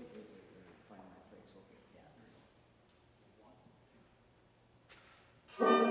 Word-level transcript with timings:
Wait, 0.00 0.08
wait, 0.16 0.26
wait, 0.32 0.48
wait, 0.64 0.80
find 0.88 1.04
my 1.12 1.20
okay, 1.60 1.80
yeah. 5.54 5.89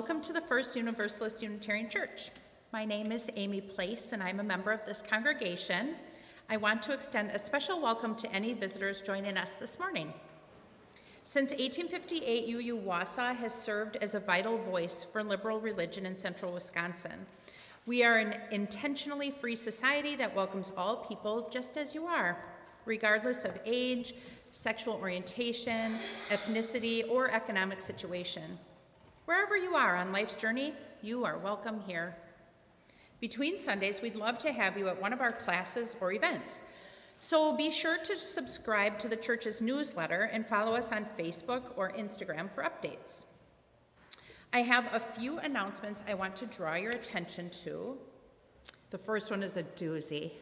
Welcome 0.00 0.22
to 0.22 0.32
the 0.32 0.40
First 0.40 0.76
Universalist 0.76 1.42
Unitarian 1.42 1.90
Church. 1.90 2.30
My 2.72 2.86
name 2.86 3.12
is 3.12 3.28
Amy 3.36 3.60
Place, 3.60 4.12
and 4.12 4.22
I'm 4.22 4.40
a 4.40 4.42
member 4.42 4.72
of 4.72 4.82
this 4.86 5.02
congregation. 5.02 5.94
I 6.48 6.56
want 6.56 6.80
to 6.84 6.94
extend 6.94 7.32
a 7.32 7.38
special 7.38 7.82
welcome 7.82 8.14
to 8.14 8.32
any 8.32 8.54
visitors 8.54 9.02
joining 9.02 9.36
us 9.36 9.56
this 9.56 9.78
morning. 9.78 10.14
Since 11.24 11.50
1858, 11.50 12.48
UU 12.48 12.78
Wausau 12.78 13.36
has 13.36 13.52
served 13.52 13.96
as 13.96 14.14
a 14.14 14.20
vital 14.20 14.56
voice 14.56 15.04
for 15.04 15.22
liberal 15.22 15.60
religion 15.60 16.06
in 16.06 16.16
central 16.16 16.54
Wisconsin. 16.54 17.26
We 17.84 18.02
are 18.02 18.16
an 18.16 18.36
intentionally 18.50 19.30
free 19.30 19.54
society 19.54 20.16
that 20.16 20.34
welcomes 20.34 20.72
all 20.78 21.04
people 21.04 21.50
just 21.52 21.76
as 21.76 21.94
you 21.94 22.06
are, 22.06 22.42
regardless 22.86 23.44
of 23.44 23.60
age, 23.66 24.14
sexual 24.52 24.94
orientation, 24.94 25.98
ethnicity, 26.30 27.06
or 27.10 27.30
economic 27.30 27.82
situation. 27.82 28.58
Wherever 29.30 29.56
you 29.56 29.76
are 29.76 29.94
on 29.94 30.10
life's 30.10 30.34
journey, 30.34 30.74
you 31.02 31.24
are 31.24 31.38
welcome 31.38 31.80
here. 31.86 32.16
Between 33.20 33.60
Sundays, 33.60 34.02
we'd 34.02 34.16
love 34.16 34.40
to 34.40 34.50
have 34.50 34.76
you 34.76 34.88
at 34.88 35.00
one 35.00 35.12
of 35.12 35.20
our 35.20 35.30
classes 35.30 35.94
or 36.00 36.10
events. 36.10 36.62
So 37.20 37.56
be 37.56 37.70
sure 37.70 37.96
to 37.96 38.16
subscribe 38.16 38.98
to 38.98 39.06
the 39.08 39.14
church's 39.14 39.62
newsletter 39.62 40.22
and 40.32 40.44
follow 40.44 40.74
us 40.74 40.90
on 40.90 41.04
Facebook 41.04 41.62
or 41.76 41.92
Instagram 41.92 42.50
for 42.50 42.64
updates. 42.64 43.26
I 44.52 44.62
have 44.62 44.92
a 44.92 44.98
few 44.98 45.38
announcements 45.38 46.02
I 46.08 46.14
want 46.14 46.34
to 46.34 46.46
draw 46.46 46.74
your 46.74 46.90
attention 46.90 47.50
to. 47.62 47.98
The 48.90 48.98
first 48.98 49.30
one 49.30 49.44
is 49.44 49.56
a 49.56 49.62
doozy. 49.62 50.32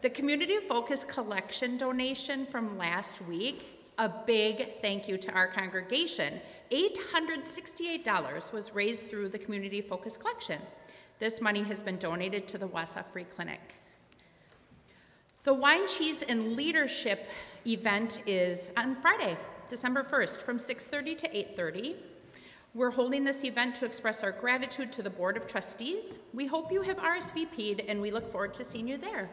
The 0.00 0.10
Community 0.10 0.56
Focus 0.56 1.04
Collection 1.04 1.78
donation 1.78 2.44
from 2.44 2.76
last 2.76 3.22
week, 3.22 3.92
a 3.98 4.10
big 4.26 4.80
thank 4.82 5.06
you 5.06 5.16
to 5.18 5.30
our 5.30 5.46
congregation. 5.46 6.40
$868 6.70 8.52
was 8.52 8.74
raised 8.74 9.04
through 9.04 9.28
the 9.28 9.38
Community 9.38 9.80
Focus 9.80 10.16
Collection. 10.16 10.60
This 11.18 11.40
money 11.40 11.62
has 11.62 11.82
been 11.82 11.96
donated 11.96 12.46
to 12.48 12.58
the 12.58 12.68
Wausau 12.68 13.04
Free 13.04 13.24
Clinic. 13.24 13.74
The 15.44 15.54
Wine, 15.54 15.86
Cheese, 15.86 16.22
and 16.22 16.56
Leadership 16.56 17.28
event 17.66 18.22
is 18.26 18.70
on 18.76 18.94
Friday, 18.96 19.36
December 19.70 20.02
1st, 20.02 20.42
from 20.42 20.58
6:30 20.58 21.14
to 21.16 21.36
8:30. 21.36 21.96
We're 22.74 22.90
holding 22.90 23.24
this 23.24 23.44
event 23.44 23.74
to 23.76 23.86
express 23.86 24.22
our 24.22 24.30
gratitude 24.30 24.92
to 24.92 25.02
the 25.02 25.10
Board 25.10 25.36
of 25.36 25.46
Trustees. 25.46 26.18
We 26.34 26.46
hope 26.46 26.70
you 26.70 26.82
have 26.82 26.98
RSVP'd, 26.98 27.80
and 27.80 28.02
we 28.02 28.10
look 28.10 28.28
forward 28.30 28.52
to 28.54 28.64
seeing 28.64 28.86
you 28.86 28.98
there. 28.98 29.30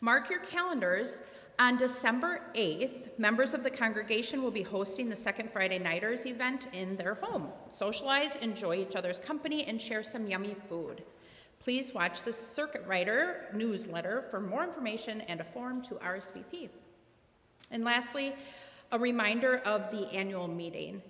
Mark 0.00 0.28
your 0.30 0.40
calendars. 0.40 1.22
On 1.60 1.76
December 1.76 2.40
8th, 2.54 3.18
members 3.18 3.52
of 3.52 3.62
the 3.62 3.70
congregation 3.70 4.42
will 4.42 4.50
be 4.50 4.62
hosting 4.62 5.10
the 5.10 5.14
Second 5.14 5.50
Friday 5.50 5.78
Nighters 5.78 6.24
event 6.24 6.68
in 6.72 6.96
their 6.96 7.12
home. 7.12 7.48
Socialize, 7.68 8.36
enjoy 8.36 8.76
each 8.76 8.96
other's 8.96 9.18
company, 9.18 9.64
and 9.66 9.78
share 9.78 10.02
some 10.02 10.26
yummy 10.26 10.54
food. 10.54 11.02
Please 11.58 11.92
watch 11.92 12.22
the 12.22 12.32
Circuit 12.32 12.82
Rider 12.86 13.44
newsletter 13.52 14.22
for 14.22 14.40
more 14.40 14.64
information 14.64 15.20
and 15.20 15.38
a 15.38 15.44
form 15.44 15.82
to 15.82 15.96
RSVP. 15.96 16.70
And 17.70 17.84
lastly, 17.84 18.32
a 18.90 18.98
reminder 18.98 19.58
of 19.58 19.90
the 19.90 20.10
annual 20.14 20.48
meeting. 20.48 21.02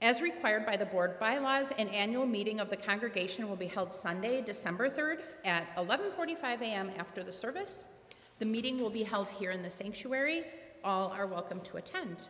As 0.00 0.22
required 0.22 0.64
by 0.64 0.76
the 0.76 0.86
board 0.86 1.18
bylaws, 1.18 1.72
an 1.76 1.88
annual 1.88 2.24
meeting 2.24 2.60
of 2.60 2.70
the 2.70 2.76
congregation 2.76 3.48
will 3.48 3.56
be 3.56 3.66
held 3.66 3.92
Sunday, 3.92 4.42
December 4.42 4.88
3rd 4.88 5.22
at 5.44 5.74
11:45 5.76 6.62
a.m. 6.62 6.92
after 6.96 7.24
the 7.24 7.32
service. 7.32 7.86
The 8.38 8.44
meeting 8.44 8.78
will 8.78 8.90
be 8.90 9.02
held 9.02 9.28
here 9.28 9.50
in 9.50 9.62
the 9.62 9.70
sanctuary. 9.70 10.44
All 10.84 11.08
are 11.10 11.26
welcome 11.26 11.60
to 11.62 11.76
attend. 11.76 12.28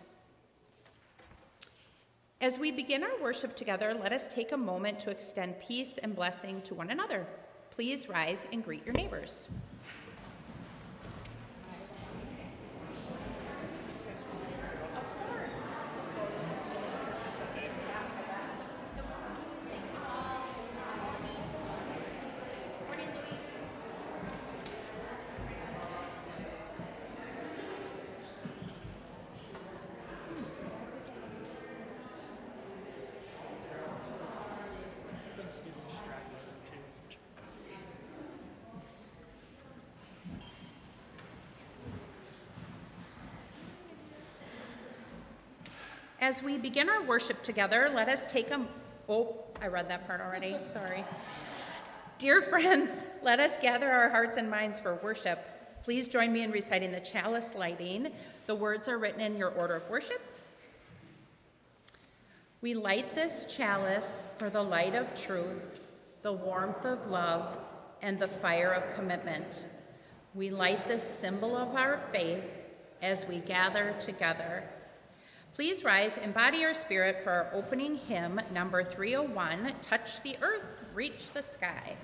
As 2.41 2.59
we 2.59 2.71
begin 2.71 3.03
our 3.03 3.21
worship 3.21 3.55
together, 3.55 3.93
let 4.01 4.13
us 4.13 4.33
take 4.33 4.53
a 4.53 4.57
moment 4.57 5.01
to 5.01 5.11
extend 5.11 5.61
peace 5.61 5.99
and 5.99 6.17
blessing 6.17 6.63
to 6.63 6.75
one 6.75 6.89
another. 6.89 7.27
Please 7.71 8.09
rise 8.09 8.47
and 8.53 8.65
greet 8.65 8.87
your 8.87 8.95
neighbors. 8.95 9.51
As 46.29 46.43
we 46.43 46.59
begin 46.59 46.91
our 46.91 47.03
worship 47.05 47.43
together, 47.43 47.89
let 47.89 48.11
us 48.11 48.31
take 48.31 48.51
a, 48.51 48.61
oh, 49.09 49.35
I 49.63 49.69
read 49.69 49.89
that 49.89 50.07
part 50.07 50.21
already, 50.21 50.59
sorry. 50.63 51.03
Dear 52.19 52.43
friends, 52.43 53.07
let 53.23 53.41
us 53.41 53.57
gather 53.57 53.91
our 53.91 54.11
hearts 54.11 54.37
and 54.37 54.51
minds 54.51 54.79
for 54.79 54.97
worship. 54.97 55.39
Please 55.83 56.07
join 56.07 56.31
me 56.31 56.43
in 56.43 56.51
reciting 56.51 56.93
the 56.93 57.01
chalice 57.01 57.55
lighting. 57.57 58.13
The 58.47 58.55
words 58.55 58.91
are 58.91 58.99
written 58.99 59.23
in 59.23 59.39
your 59.39 59.49
order 59.49 59.77
of 59.77 59.89
worship. 59.89 60.21
We 62.61 62.75
light 62.75 63.15
this 63.15 63.57
chalice 63.57 64.21
for 64.37 64.51
the 64.51 64.63
light 64.63 64.95
of 64.95 65.19
truth, 65.19 65.81
the 66.21 66.35
warmth 66.35 66.85
of 66.85 67.07
love, 67.07 67.57
and 68.03 68.19
the 68.19 68.29
fire 68.29 68.73
of 68.73 68.95
commitment. 68.95 69.65
We 70.35 70.51
light 70.51 70.87
this 70.89 71.03
symbol 71.03 71.57
of 71.57 71.75
our 71.75 71.97
faith 72.13 72.65
as 73.01 73.27
we 73.27 73.39
gather 73.39 73.95
together. 73.99 74.69
Please 75.59 75.83
rise 75.83 76.17
and 76.19 76.33
body 76.33 76.59
your 76.59 76.73
spirit 76.73 77.19
for 77.19 77.31
our 77.33 77.51
opening 77.53 77.97
hymn, 77.97 78.41
number 78.55 78.85
301 78.85 79.73
Touch 79.83 80.23
the 80.23 80.37
Earth, 80.41 80.85
Reach 80.95 81.33
the 81.33 81.43
Sky. 81.43 81.97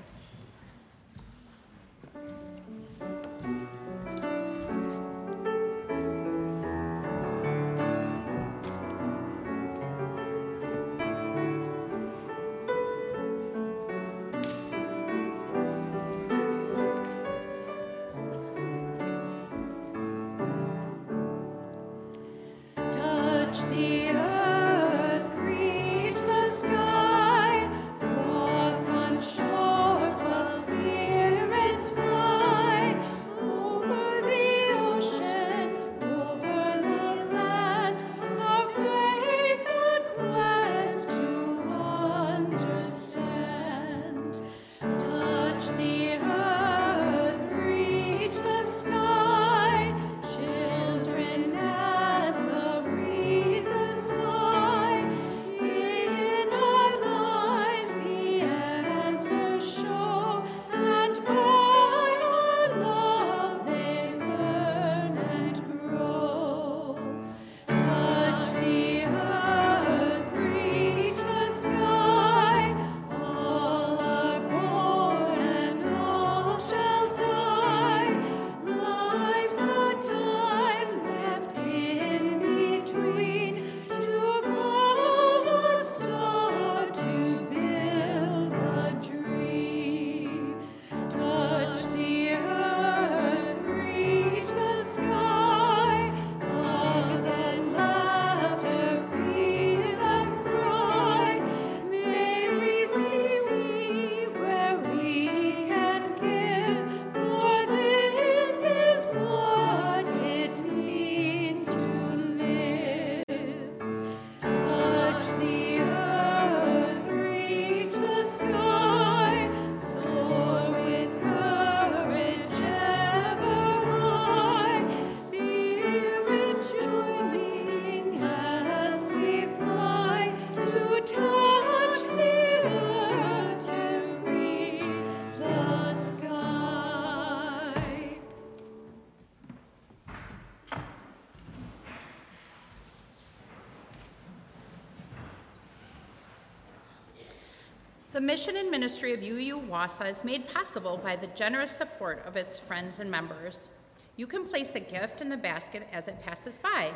Mission 148.25 148.57
and 148.57 148.71
ministry 148.71 149.13
of 149.13 149.23
UU 149.23 149.61
Wausau 149.69 150.09
is 150.09 150.25
made 150.25 150.49
possible 150.49 150.97
by 150.97 151.15
the 151.15 151.27
generous 151.27 151.73
support 151.77 152.25
of 152.27 152.39
its 152.39 152.59
friends 152.59 152.99
and 152.99 153.11
members. 153.11 153.69
You 154.17 154.27
can 154.27 154.49
place 154.49 154.75
a 154.75 154.81
gift 154.81 155.21
in 155.21 155.29
the 155.29 155.37
basket 155.37 155.87
as 155.93 156.09
it 156.09 156.23
passes 156.23 156.57
by. 156.57 156.93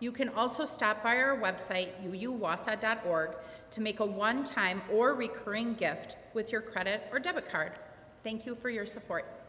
You 0.00 0.12
can 0.12 0.30
also 0.30 0.64
stop 0.64 1.02
by 1.02 1.16
our 1.16 1.36
website, 1.36 1.90
uuwausau.org, 2.10 3.36
to 3.70 3.80
make 3.82 4.00
a 4.00 4.06
one 4.06 4.44
time 4.44 4.80
or 4.90 5.12
recurring 5.12 5.74
gift 5.74 6.16
with 6.32 6.50
your 6.50 6.62
credit 6.62 7.02
or 7.12 7.18
debit 7.18 7.50
card. 7.50 7.72
Thank 8.24 8.46
you 8.46 8.54
for 8.54 8.70
your 8.70 8.86
support. 8.86 9.41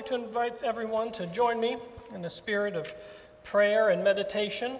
Like 0.00 0.08
to 0.08 0.14
invite 0.14 0.54
everyone 0.64 1.12
to 1.12 1.26
join 1.26 1.60
me 1.60 1.76
in 2.14 2.24
a 2.24 2.30
spirit 2.30 2.74
of 2.74 2.90
prayer 3.44 3.90
and 3.90 4.02
meditation. 4.02 4.78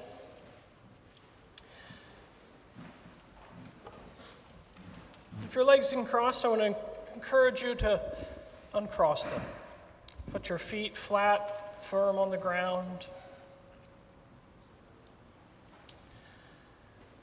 If 5.45 5.55
your 5.55 5.65
legs 5.65 5.93
are 5.93 6.03
crossed, 6.05 6.47
I 6.47 6.49
want 6.49 6.63
to 6.63 6.75
encourage 7.15 7.61
you 7.61 7.75
to 7.75 8.01
uncross 8.73 9.25
them. 9.25 9.43
Put 10.33 10.49
your 10.49 10.57
feet 10.57 10.97
flat, 10.97 11.85
firm 11.85 12.17
on 12.17 12.31
the 12.31 12.39
ground. 12.39 13.07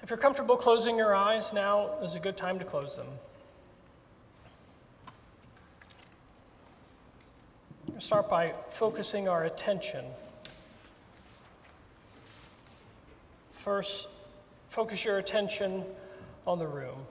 If 0.04 0.12
you're 0.12 0.18
comfortable 0.18 0.56
closing 0.56 1.00
your 1.00 1.16
eyes, 1.16 1.52
now 1.52 1.94
is 2.04 2.14
a 2.14 2.20
good 2.20 2.38
time 2.38 2.60
to 2.60 2.66
close 2.66 2.96
them. 2.96 3.08
Start 8.00 8.30
by 8.30 8.48
focusing 8.70 9.28
our 9.28 9.46
attention. 9.46 10.06
First, 13.54 14.08
focus 14.70 15.04
your 15.04 15.18
attention 15.18 15.84
on 16.46 16.60
the 16.60 16.68
room, 16.68 17.06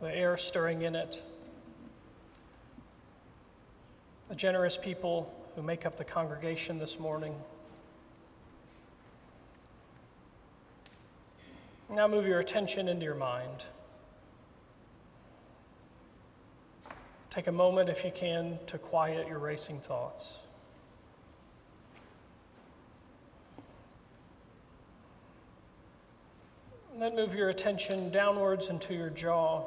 the 0.00 0.14
air 0.14 0.36
stirring 0.36 0.82
in 0.82 0.96
it, 0.96 1.22
the 4.28 4.34
generous 4.34 4.76
people 4.76 5.32
who 5.54 5.62
make 5.62 5.86
up 5.86 5.96
the 5.96 6.04
congregation 6.04 6.78
this 6.78 6.98
morning. 6.98 7.34
Now 11.88 12.08
move 12.08 12.26
your 12.26 12.40
attention 12.40 12.88
into 12.88 13.04
your 13.04 13.14
mind. 13.14 13.64
Take 17.36 17.48
a 17.48 17.52
moment, 17.52 17.90
if 17.90 18.02
you 18.02 18.10
can, 18.10 18.58
to 18.66 18.78
quiet 18.78 19.28
your 19.28 19.38
racing 19.38 19.80
thoughts. 19.80 20.38
And 26.94 27.02
then 27.02 27.14
move 27.14 27.34
your 27.34 27.50
attention 27.50 28.10
downwards 28.10 28.70
into 28.70 28.94
your 28.94 29.10
jaw. 29.10 29.66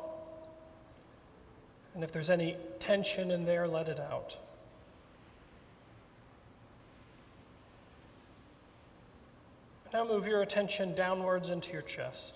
And 1.93 2.03
if 2.03 2.11
there's 2.11 2.31
any 2.31 2.57
tension 2.79 3.29
in 3.29 3.45
there, 3.45 3.67
let 3.67 3.88
it 3.88 3.99
out. 3.99 4.35
Now 9.93 10.07
move 10.07 10.25
your 10.25 10.41
attention 10.41 10.95
downwards 10.95 11.49
into 11.49 11.73
your 11.73 11.83
chest. 11.83 12.35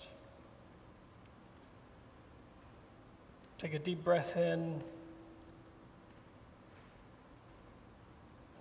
Take 3.57 3.73
a 3.73 3.79
deep 3.79 4.03
breath 4.03 4.37
in 4.37 4.83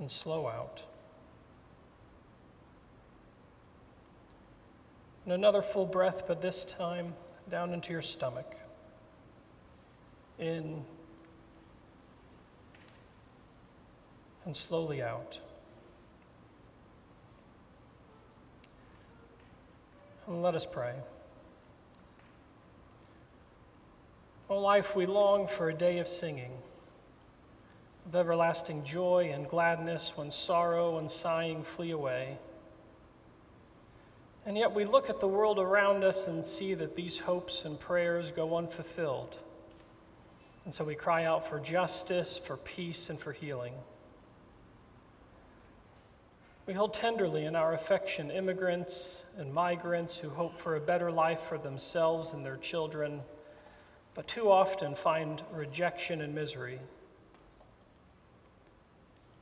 and 0.03 0.11
slow 0.11 0.49
out. 0.49 0.83
And 5.23 5.33
another 5.33 5.63
full 5.63 5.87
breath, 5.87 6.25
but 6.27 6.43
this 6.43 6.65
time 6.65 7.15
down 7.49 7.73
into 7.73 7.93
your 7.93 8.03
stomach. 8.03 8.57
In 10.41 10.83
and 14.45 14.57
slowly 14.57 15.01
out. 15.01 15.39
And 20.27 20.43
let 20.43 20.57
us 20.57 20.67
pray. 20.67 20.95
O 24.51 24.59
life, 24.59 24.97
we 24.97 25.07
long 25.07 25.47
for 25.47 25.69
a 25.69 25.75
day 25.75 25.99
of 25.99 26.09
singing, 26.09 26.51
of 28.07 28.15
everlasting 28.17 28.85
joy 28.85 29.31
and 29.33 29.49
gladness 29.49 30.17
when 30.17 30.31
sorrow 30.31 30.99
and 30.99 31.11
sighing 31.11 31.63
flee 31.63 31.91
away. 31.91 32.39
And 34.45 34.59
yet 34.59 34.75
we 34.75 34.85
look 34.85 35.09
at 35.09 35.21
the 35.21 35.29
world 35.29 35.59
around 35.59 36.03
us 36.03 36.27
and 36.27 36.45
see 36.45 36.75
that 36.75 36.97
these 36.97 37.21
hopes 37.21 37.65
and 37.65 37.79
prayers 37.79 38.33
go 38.33 38.57
unfulfilled. 38.57 39.39
And 40.65 40.75
so 40.75 40.85
we 40.85 40.95
cry 40.95 41.25
out 41.25 41.47
for 41.47 41.61
justice, 41.61 42.39
for 42.39 42.57
peace, 42.57 43.09
and 43.09 43.19
for 43.19 43.33
healing. 43.33 43.75
We 46.67 46.75
hold 46.75 46.95
tenderly 46.95 47.45
in 47.45 47.57
our 47.57 47.75
affection 47.75 48.31
immigrants 48.31 49.25
and 49.37 49.53
migrants 49.53 50.19
who 50.19 50.29
hope 50.29 50.59
for 50.59 50.77
a 50.77 50.81
better 50.81 51.11
life 51.11 51.41
for 51.41 51.59
themselves 51.59 52.33
and 52.33 52.45
their 52.45 52.57
children, 52.57 53.23
but 54.15 54.29
too 54.29 54.51
often 54.51 54.95
find 54.95 55.43
rejection 55.53 56.21
and 56.21 56.35
misery. 56.35 56.79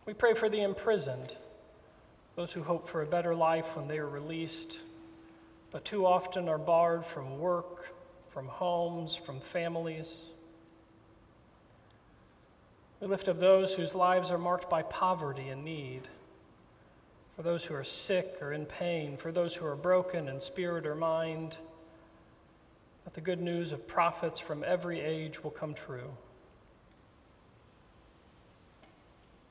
We 0.06 0.14
pray 0.14 0.34
for 0.34 0.48
the 0.48 0.62
imprisoned, 0.62 1.36
those 2.36 2.52
who 2.52 2.62
hope 2.62 2.88
for 2.88 3.02
a 3.02 3.06
better 3.06 3.34
life 3.34 3.76
when 3.76 3.86
they 3.86 3.98
are 3.98 4.08
released, 4.08 4.78
but 5.70 5.84
too 5.84 6.06
often 6.06 6.48
are 6.48 6.58
barred 6.58 7.04
from 7.04 7.38
work, 7.38 7.92
from 8.28 8.46
homes, 8.46 9.14
from 9.14 9.40
families. 9.40 10.20
We 13.00 13.06
lift 13.06 13.28
up 13.28 13.38
those 13.38 13.74
whose 13.74 13.94
lives 13.94 14.30
are 14.30 14.38
marked 14.38 14.68
by 14.68 14.82
poverty 14.82 15.48
and 15.48 15.64
need 15.64 16.08
for 17.40 17.44
those 17.44 17.64
who 17.64 17.74
are 17.74 17.82
sick 17.82 18.36
or 18.42 18.52
in 18.52 18.66
pain, 18.66 19.16
for 19.16 19.32
those 19.32 19.56
who 19.56 19.64
are 19.64 19.74
broken 19.74 20.28
in 20.28 20.40
spirit 20.40 20.86
or 20.86 20.94
mind, 20.94 21.56
that 23.04 23.14
the 23.14 23.20
good 23.22 23.40
news 23.40 23.72
of 23.72 23.88
prophets 23.88 24.38
from 24.38 24.62
every 24.62 25.00
age 25.00 25.42
will 25.42 25.50
come 25.50 25.72
true. 25.72 26.10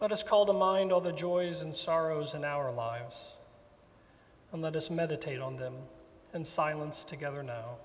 Let 0.01 0.13
us 0.13 0.23
call 0.23 0.45
to 0.45 0.53
mind 0.53 0.93
all 0.93 1.01
the 1.01 1.11
joys 1.11 1.61
and 1.61 1.75
sorrows 1.75 2.33
in 2.33 2.45
our 2.45 2.71
lives, 2.71 3.33
and 4.53 4.61
let 4.61 4.77
us 4.77 4.89
meditate 4.89 5.39
on 5.39 5.57
them 5.57 5.73
in 6.33 6.45
silence 6.45 7.03
together 7.03 7.43
now. 7.43 7.75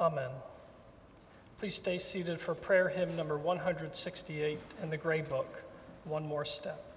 Amen. 0.00 0.30
Please 1.58 1.74
stay 1.74 1.98
seated 1.98 2.40
for 2.40 2.54
prayer 2.54 2.88
hymn 2.88 3.14
number 3.16 3.36
168 3.36 4.58
in 4.82 4.88
the 4.88 4.96
Gray 4.96 5.20
Book, 5.20 5.62
One 6.04 6.26
More 6.26 6.46
Step. 6.46 6.89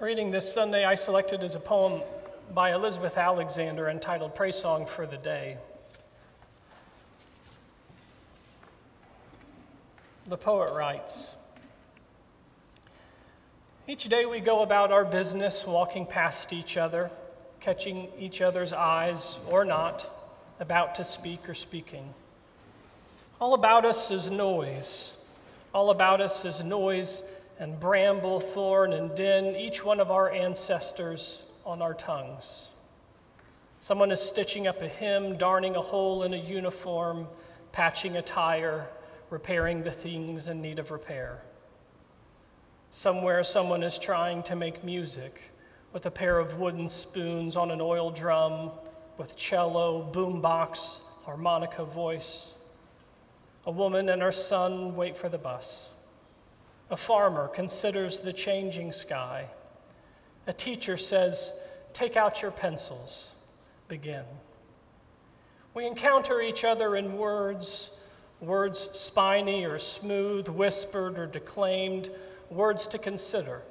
Reading 0.00 0.30
this 0.30 0.52
Sunday, 0.52 0.84
I 0.84 0.94
selected 0.94 1.42
as 1.42 1.56
a 1.56 1.58
poem 1.58 2.02
by 2.54 2.72
Elizabeth 2.72 3.18
Alexander 3.18 3.88
entitled 3.88 4.32
Praise 4.32 4.54
Song 4.54 4.86
for 4.86 5.06
the 5.06 5.16
Day. 5.16 5.56
The 10.28 10.36
poet 10.36 10.72
writes 10.72 11.32
Each 13.88 14.04
day 14.04 14.24
we 14.24 14.38
go 14.38 14.62
about 14.62 14.92
our 14.92 15.04
business, 15.04 15.66
walking 15.66 16.06
past 16.06 16.52
each 16.52 16.76
other, 16.76 17.10
catching 17.58 18.06
each 18.20 18.40
other's 18.40 18.72
eyes 18.72 19.36
or 19.50 19.64
not, 19.64 20.08
about 20.60 20.94
to 20.94 21.02
speak 21.02 21.48
or 21.48 21.54
speaking. 21.54 22.14
All 23.40 23.52
about 23.52 23.84
us 23.84 24.12
is 24.12 24.30
noise. 24.30 25.14
All 25.74 25.90
about 25.90 26.20
us 26.20 26.44
is 26.44 26.62
noise 26.62 27.24
and 27.58 27.78
bramble, 27.80 28.40
thorn, 28.40 28.92
and 28.92 29.14
din, 29.14 29.56
each 29.56 29.84
one 29.84 30.00
of 30.00 30.10
our 30.10 30.30
ancestors 30.30 31.42
on 31.66 31.82
our 31.82 31.94
tongues. 31.94 32.68
Someone 33.80 34.10
is 34.10 34.20
stitching 34.20 34.66
up 34.66 34.82
a 34.82 34.88
hymn, 34.88 35.36
darning 35.36 35.76
a 35.76 35.80
hole 35.80 36.22
in 36.22 36.34
a 36.34 36.36
uniform, 36.36 37.26
patching 37.72 38.16
a 38.16 38.22
tire, 38.22 38.86
repairing 39.30 39.82
the 39.82 39.90
things 39.90 40.48
in 40.48 40.62
need 40.62 40.78
of 40.78 40.90
repair. 40.90 41.42
Somewhere, 42.90 43.44
someone 43.44 43.82
is 43.82 43.98
trying 43.98 44.42
to 44.44 44.56
make 44.56 44.82
music 44.82 45.52
with 45.92 46.06
a 46.06 46.10
pair 46.10 46.38
of 46.38 46.58
wooden 46.58 46.88
spoons 46.88 47.56
on 47.56 47.70
an 47.70 47.80
oil 47.80 48.10
drum, 48.10 48.70
with 49.16 49.36
cello, 49.36 50.10
boombox, 50.12 51.00
harmonica 51.24 51.84
voice. 51.84 52.50
A 53.66 53.70
woman 53.70 54.08
and 54.08 54.22
her 54.22 54.32
son 54.32 54.96
wait 54.96 55.16
for 55.16 55.28
the 55.28 55.38
bus. 55.38 55.88
A 56.90 56.96
farmer 56.96 57.48
considers 57.48 58.20
the 58.20 58.32
changing 58.32 58.92
sky. 58.92 59.48
A 60.46 60.52
teacher 60.52 60.96
says, 60.96 61.52
Take 61.92 62.16
out 62.16 62.40
your 62.40 62.50
pencils, 62.50 63.32
begin. 63.88 64.24
We 65.74 65.86
encounter 65.86 66.40
each 66.40 66.64
other 66.64 66.96
in 66.96 67.18
words, 67.18 67.90
words 68.40 68.78
spiny 68.92 69.64
or 69.64 69.78
smooth, 69.78 70.48
whispered 70.48 71.18
or 71.18 71.26
declaimed, 71.26 72.10
words 72.50 72.86
to 72.88 72.98
consider, 72.98 73.62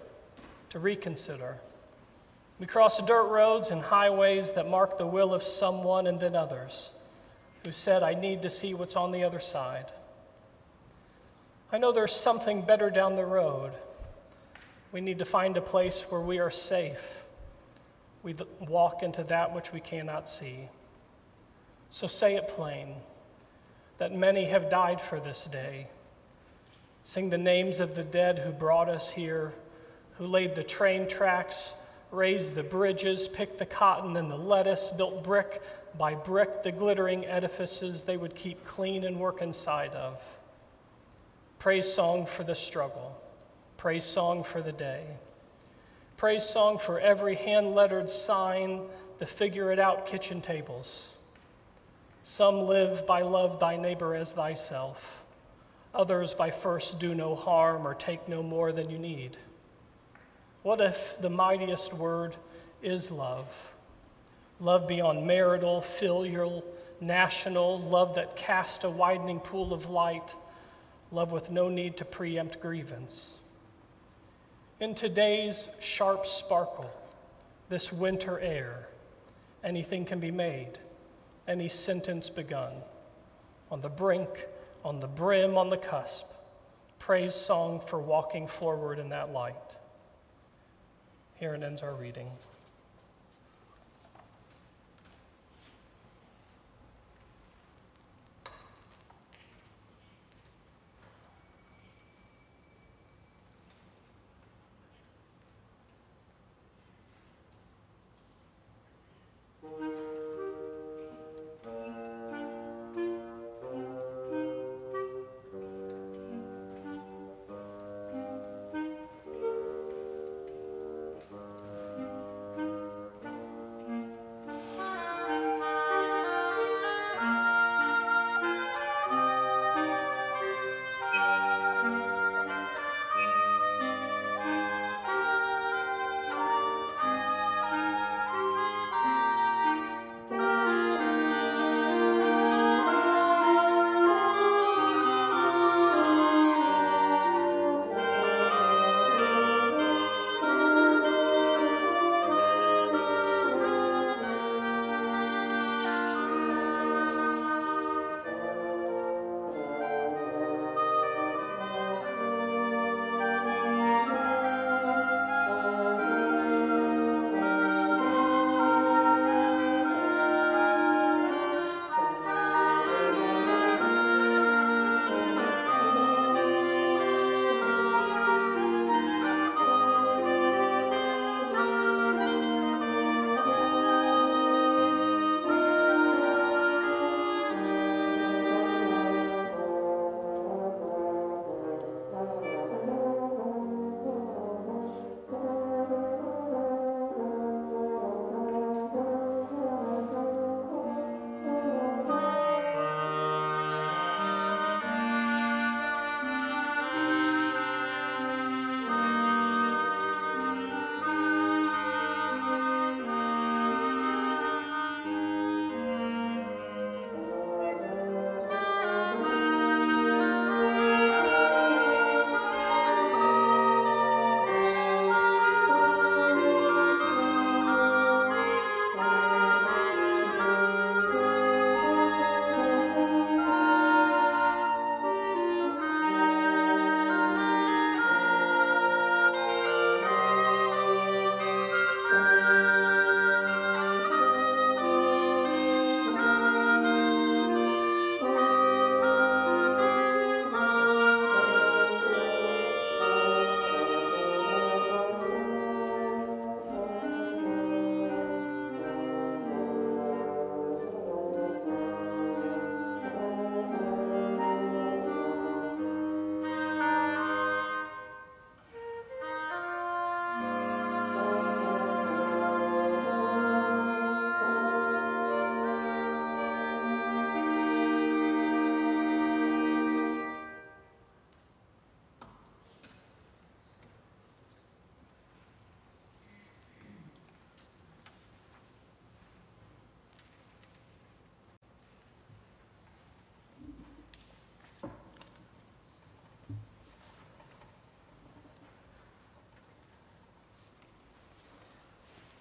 to 0.69 0.80
reconsider. 0.80 1.58
We 2.60 2.65
cross 2.65 3.01
dirt 3.01 3.27
roads 3.27 3.71
and 3.71 3.82
highways 3.82 4.53
that 4.53 4.69
mark 4.69 4.97
the 4.97 5.08
will 5.08 5.34
of 5.34 5.43
someone 5.43 6.08
and 6.08 6.19
then 6.19 6.36
others 6.36 6.91
who 7.65 7.71
said, 7.71 8.03
I 8.03 8.13
need 8.13 8.43
to 8.43 8.49
see 8.49 8.73
what's 8.73 8.95
on 8.95 9.12
the 9.12 9.23
other 9.23 9.39
side. 9.39 9.86
I 11.71 11.77
know 11.77 11.91
there's 11.91 12.15
something 12.15 12.62
better 12.62 12.89
down 12.89 13.15
the 13.15 13.25
road. 13.25 13.71
We 14.91 15.01
need 15.01 15.19
to 15.19 15.25
find 15.25 15.58
a 15.58 15.62
place 15.62 16.01
where 16.10 16.21
we 16.21 16.39
are 16.39 16.51
safe. 16.51 17.23
We 18.23 18.36
walk 18.62 19.03
into 19.03 19.23
that 19.25 19.53
which 19.53 19.73
we 19.73 19.82
cannot 19.82 20.27
see. 20.27 20.69
So 21.89 22.08
say 22.08 22.36
it 22.36 22.47
plain 22.47 22.95
that 23.97 24.13
many 24.13 24.45
have 24.45 24.69
died 24.69 25.01
for 25.01 25.19
this 25.19 25.45
day. 25.45 25.88
Sing 27.03 27.30
the 27.30 27.38
names 27.38 27.80
of 27.80 27.95
the 27.95 28.03
dead 28.03 28.39
who 28.39 28.51
brought 28.51 28.89
us 28.89 29.10
here, 29.10 29.53
who 30.17 30.27
laid 30.27 30.56
the 30.56 30.63
train 30.63 31.08
tracks, 31.08 31.73
raised 32.12 32.56
the 32.56 32.63
bridges, 32.63 33.27
picked 33.27 33.58
the 33.58 33.65
cotton 33.65 34.15
and 34.15 34.32
the 34.32 34.38
lettuce, 34.38 34.89
built 34.89 35.23
brick 35.23 35.62
by 35.97 36.13
brick 36.15 36.63
the 36.63 36.71
glittering 36.71 37.25
edifices 37.25 38.03
they 38.03 38.17
would 38.17 38.36
keep 38.36 38.63
clean 38.65 39.03
and 39.03 39.19
work 39.19 39.41
inside 39.41 39.91
of. 39.91 40.21
Praise 41.59 41.91
song 41.91 42.25
for 42.25 42.43
the 42.43 42.55
struggle. 42.55 43.19
Praise 43.77 44.03
song 44.03 44.43
for 44.43 44.61
the 44.61 44.71
day. 44.71 45.03
Praise 46.15 46.43
song 46.43 46.77
for 46.77 46.99
every 46.99 47.35
hand 47.35 47.73
lettered 47.73 48.09
sign, 48.09 48.81
the 49.17 49.25
figure 49.25 49.71
it 49.71 49.79
out 49.79 50.05
kitchen 50.05 50.39
tables. 50.39 51.13
Some 52.21 52.67
live 52.67 53.07
by 53.07 53.21
love 53.21 53.59
thy 53.59 53.75
neighbor 53.75 54.13
as 54.13 54.33
thyself, 54.33 55.23
others 55.93 56.33
by 56.33 56.51
first 56.51 56.99
do 56.99 57.15
no 57.15 57.35
harm 57.35 57.87
or 57.87 57.95
take 57.95 58.27
no 58.27 58.43
more 58.43 58.71
than 58.71 58.89
you 58.89 58.99
need. 58.99 59.37
What 60.61 60.79
if 60.79 61.15
the 61.19 61.29
mightiest 61.29 61.93
word 61.93 62.35
is 62.83 63.09
love? 63.09 63.47
Love 64.59 64.87
beyond 64.87 65.25
marital, 65.25 65.81
filial, 65.81 66.63
national, 66.99 67.79
love 67.79 68.15
that 68.15 68.35
casts 68.35 68.83
a 68.83 68.89
widening 68.89 69.39
pool 69.39 69.73
of 69.73 69.89
light 69.89 70.35
love 71.11 71.31
with 71.31 71.51
no 71.51 71.69
need 71.69 71.97
to 71.97 72.05
preempt 72.05 72.59
grievance. 72.59 73.31
In 74.79 74.93
today's 74.93 75.69
sharp 75.79 76.25
sparkle, 76.27 76.91
this 77.69 77.91
winter 77.91 78.39
air, 78.39 78.87
anything 79.63 80.05
can 80.05 80.19
be 80.19 80.31
made, 80.31 80.77
any 81.47 81.69
sentence 81.69 82.29
begun. 82.29 82.71
On 83.71 83.81
the 83.81 83.89
brink, 83.89 84.45
on 84.85 84.99
the 84.99 85.07
brim, 85.07 85.57
on 85.57 85.69
the 85.69 85.77
cusp, 85.77 86.25
praise 86.99 87.33
song 87.35 87.81
for 87.85 87.99
walking 87.99 88.47
forward 88.47 88.99
in 88.99 89.09
that 89.09 89.31
light. 89.31 89.55
Here 91.35 91.53
ends 91.53 91.81
our 91.81 91.93
reading. 91.93 92.31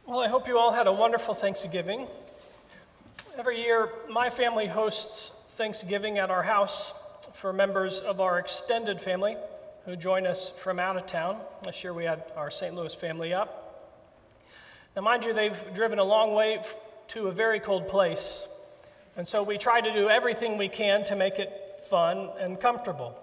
Well, 0.07 0.21
I 0.21 0.29
hope 0.29 0.47
you 0.47 0.57
all 0.57 0.71
had 0.71 0.87
a 0.87 0.93
wonderful 0.93 1.35
Thanksgiving. 1.35 2.07
Every 3.37 3.61
year, 3.61 3.89
my 4.09 4.31
family 4.31 4.69
hosts 4.69 5.33
Thanksgiving 5.57 6.19
at 6.19 6.31
our 6.31 6.45
house 6.45 6.95
for 7.33 7.53
members 7.53 7.99
of 7.99 8.21
our 8.21 8.39
extended 8.39 9.01
family 9.01 9.37
who 9.85 9.97
join 9.97 10.25
us 10.25 10.49
from 10.49 10.79
out 10.79 10.97
of 10.97 11.07
town. 11.07 11.41
This 11.65 11.83
year, 11.83 11.93
we 11.93 12.05
had 12.05 12.23
our 12.37 12.53
St. 12.53 12.73
Louis 12.73 12.95
family 12.95 13.35
up. 13.35 13.99
Now, 14.95 15.03
mind 15.03 15.25
you, 15.25 15.35
they've 15.35 15.61
driven 15.75 15.99
a 15.99 16.05
long 16.05 16.35
way 16.35 16.63
to 17.09 17.27
a 17.27 17.33
very 17.33 17.59
cold 17.59 17.89
place, 17.89 18.47
and 19.17 19.27
so 19.27 19.43
we 19.43 19.59
try 19.59 19.81
to 19.81 19.93
do 19.93 20.09
everything 20.09 20.57
we 20.57 20.69
can 20.69 21.03
to 21.07 21.17
make 21.17 21.41
it 21.41 21.81
fun 21.91 22.31
and 22.39 22.61
comfortable. 22.61 23.19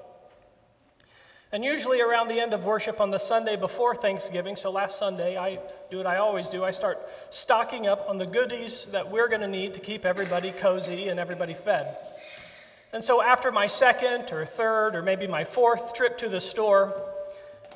And 1.53 1.63
usually 1.63 2.01
around 2.01 2.29
the 2.29 2.41
end 2.41 2.55
of 2.55 2.65
worship 2.65 2.99
on 2.99 3.11
the 3.11 3.19
Sunday 3.19 3.55
before 3.55 3.93
Thanksgiving, 3.93 4.55
so 4.55 4.71
last 4.71 4.97
Sunday, 4.97 5.37
I 5.37 5.59
do 5.91 5.97
what 5.97 6.07
I 6.07 6.17
always 6.17 6.49
do. 6.49 6.63
I 6.63 6.71
start 6.71 6.97
stocking 7.29 7.85
up 7.85 8.09
on 8.09 8.17
the 8.17 8.25
goodies 8.25 8.85
that 8.85 9.11
we're 9.11 9.27
going 9.27 9.41
to 9.41 9.47
need 9.47 9.75
to 9.75 9.79
keep 9.79 10.03
everybody 10.03 10.51
cozy 10.51 11.09
and 11.09 11.19
everybody 11.19 11.53
fed. 11.53 11.95
And 12.91 13.03
so 13.03 13.21
after 13.21 13.51
my 13.51 13.67
second 13.67 14.31
or 14.31 14.47
third 14.47 14.95
or 14.95 15.03
maybe 15.03 15.27
my 15.27 15.43
fourth 15.43 15.93
trip 15.93 16.17
to 16.17 16.27
the 16.27 16.41
store, 16.41 16.91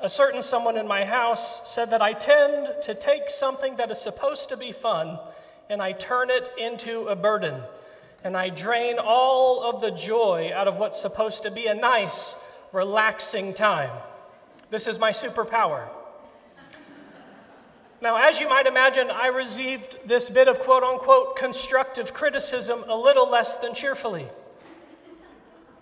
a 0.02 0.10
certain 0.10 0.42
someone 0.42 0.76
in 0.76 0.88
my 0.88 1.06
house 1.06 1.70
said 1.70 1.92
that 1.92 2.02
I 2.02 2.14
tend 2.14 2.82
to 2.82 2.96
take 2.96 3.30
something 3.30 3.76
that 3.76 3.92
is 3.92 4.02
supposed 4.02 4.50
to 4.50 4.58
be 4.58 4.72
fun 4.72 5.20
and 5.70 5.84
I 5.84 5.92
turn 5.92 6.32
it 6.32 6.50
into 6.58 7.10
a 7.10 7.16
burden. 7.16 7.62
And 8.24 8.36
I 8.36 8.50
drain 8.50 8.98
all 8.98 9.62
of 9.62 9.82
the 9.82 9.92
joy 9.92 10.52
out 10.52 10.68
of 10.68 10.80
what's 10.80 11.00
supposed 11.00 11.44
to 11.44 11.52
be 11.52 11.68
a 11.68 11.76
nice, 11.76 12.36
relaxing 12.72 13.54
time. 13.54 13.92
This 14.70 14.88
is 14.88 15.00
my 15.00 15.12
superpower. 15.12 15.88
Now, 18.00 18.18
as 18.18 18.40
you 18.40 18.48
might 18.48 18.68
imagine, 18.68 19.10
I 19.10 19.28
received 19.28 19.98
this 20.06 20.30
bit 20.30 20.48
of 20.48 20.60
quote 20.60 20.84
unquote 20.84 21.36
constructive 21.36 22.14
criticism 22.14 22.84
a 22.88 22.96
little 22.96 23.30
less 23.30 23.58
than 23.58 23.74
cheerfully. 23.74 24.28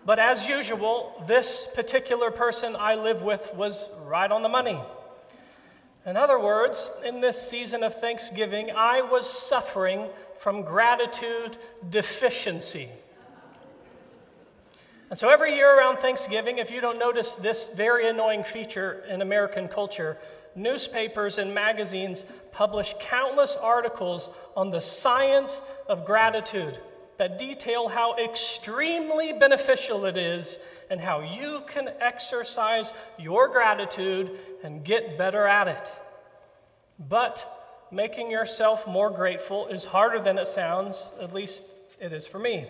But 0.05 0.19
as 0.19 0.47
usual, 0.47 1.23
this 1.27 1.71
particular 1.75 2.31
person 2.31 2.75
I 2.79 2.95
live 2.95 3.23
with 3.23 3.53
was 3.55 3.89
right 4.05 4.31
on 4.31 4.43
the 4.43 4.49
money. 4.49 4.79
In 6.05 6.15
other 6.15 6.39
words, 6.39 6.91
in 7.03 7.19
this 7.19 7.41
season 7.41 7.83
of 7.83 7.99
Thanksgiving, 7.99 8.69
I 8.69 9.01
was 9.01 9.27
suffering 9.27 10.07
from 10.37 10.61
gratitude 10.61 11.57
deficiency. 11.89 12.89
And 15.09 15.19
so 15.19 15.29
every 15.29 15.55
year 15.55 15.77
around 15.77 15.97
Thanksgiving, 15.97 16.57
if 16.57 16.71
you 16.71 16.81
don't 16.81 16.97
notice 16.97 17.35
this 17.35 17.73
very 17.75 18.09
annoying 18.09 18.43
feature 18.43 19.03
in 19.07 19.21
American 19.21 19.67
culture, 19.67 20.17
newspapers 20.55 21.37
and 21.37 21.53
magazines 21.53 22.25
publish 22.51 22.95
countless 22.99 23.55
articles 23.55 24.29
on 24.55 24.71
the 24.71 24.81
science 24.81 25.61
of 25.87 26.05
gratitude 26.05 26.79
that 27.17 27.37
detail 27.37 27.87
how 27.87 28.15
extremely 28.17 29.31
beneficial 29.33 30.05
it 30.05 30.17
is 30.17 30.59
and 30.89 30.99
how 30.99 31.21
you 31.21 31.61
can 31.67 31.89
exercise 31.99 32.91
your 33.17 33.47
gratitude 33.47 34.31
and 34.63 34.83
get 34.83 35.17
better 35.17 35.47
at 35.47 35.67
it. 35.67 35.89
But 36.99 37.87
making 37.91 38.31
yourself 38.31 38.87
more 38.87 39.09
grateful 39.09 39.67
is 39.67 39.85
harder 39.85 40.19
than 40.19 40.37
it 40.37 40.47
sounds, 40.47 41.13
at 41.21 41.33
least 41.33 41.65
it 42.01 42.11
is 42.11 42.25
for 42.25 42.39
me. 42.39 42.67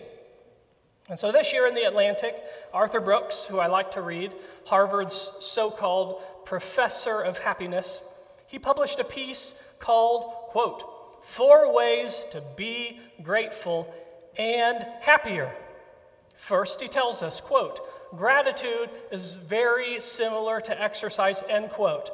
And 1.08 1.18
so 1.18 1.30
this 1.30 1.52
year 1.52 1.66
in 1.66 1.74
the 1.74 1.84
Atlantic, 1.84 2.36
Arthur 2.74 3.00
Brooks, 3.00 3.46
who 3.46 3.58
I 3.58 3.68
like 3.68 3.92
to 3.92 4.00
read, 4.00 4.34
Harvard's 4.66 5.30
so 5.40 5.70
called 5.70 6.20
professor 6.44 7.20
of 7.20 7.38
happiness, 7.38 8.00
he 8.48 8.58
published 8.58 8.98
a 8.98 9.04
piece 9.04 9.60
called, 9.78 10.24
quote, 10.48 11.24
Four 11.24 11.72
Ways 11.72 12.24
to 12.32 12.42
Be 12.56 13.00
Grateful 13.22 13.92
and 14.38 14.84
Happier. 15.00 15.52
First, 16.36 16.80
he 16.80 16.88
tells 16.88 17.22
us, 17.22 17.40
quote, 17.40 17.80
gratitude 18.16 18.90
is 19.10 19.32
very 19.32 20.00
similar 20.00 20.60
to 20.60 20.82
exercise, 20.82 21.42
end 21.48 21.70
quote. 21.70 22.10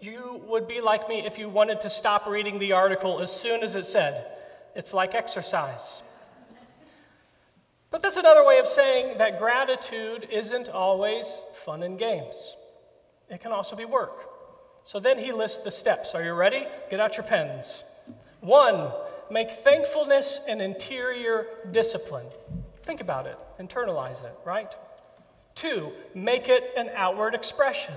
You 0.00 0.42
would 0.46 0.68
be 0.68 0.80
like 0.80 1.08
me 1.08 1.26
if 1.26 1.38
you 1.38 1.48
wanted 1.48 1.80
to 1.82 1.90
stop 1.90 2.26
reading 2.26 2.58
the 2.58 2.72
article 2.72 3.20
as 3.20 3.32
soon 3.32 3.62
as 3.62 3.74
it 3.74 3.84
said, 3.84 4.26
it's 4.74 4.94
like 4.94 5.14
exercise. 5.14 6.02
But 7.90 8.02
that's 8.02 8.16
another 8.16 8.44
way 8.44 8.58
of 8.58 8.66
saying 8.66 9.18
that 9.18 9.38
gratitude 9.38 10.28
isn't 10.30 10.68
always 10.68 11.40
fun 11.64 11.82
and 11.82 11.98
games. 11.98 12.56
It 13.30 13.40
can 13.40 13.52
also 13.52 13.76
be 13.76 13.84
work. 13.84 14.28
So 14.84 15.00
then 15.00 15.18
he 15.18 15.32
lists 15.32 15.60
the 15.60 15.70
steps. 15.70 16.14
Are 16.14 16.22
you 16.22 16.32
ready? 16.32 16.66
Get 16.90 17.00
out 17.00 17.16
your 17.16 17.24
pens. 17.24 17.84
One, 18.40 18.90
make 19.30 19.50
thankfulness 19.50 20.40
an 20.48 20.60
interior 20.60 21.46
discipline. 21.70 22.26
Think 22.82 23.00
about 23.00 23.26
it, 23.26 23.38
internalize 23.58 24.24
it, 24.24 24.34
right? 24.44 24.74
Two, 25.54 25.92
make 26.14 26.48
it 26.48 26.72
an 26.76 26.90
outward 26.94 27.34
expression. 27.34 27.94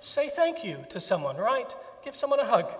Say 0.00 0.28
thank 0.28 0.64
you 0.64 0.84
to 0.90 1.00
someone, 1.00 1.36
right? 1.36 1.74
Give 2.02 2.16
someone 2.16 2.40
a 2.40 2.46
hug. 2.46 2.72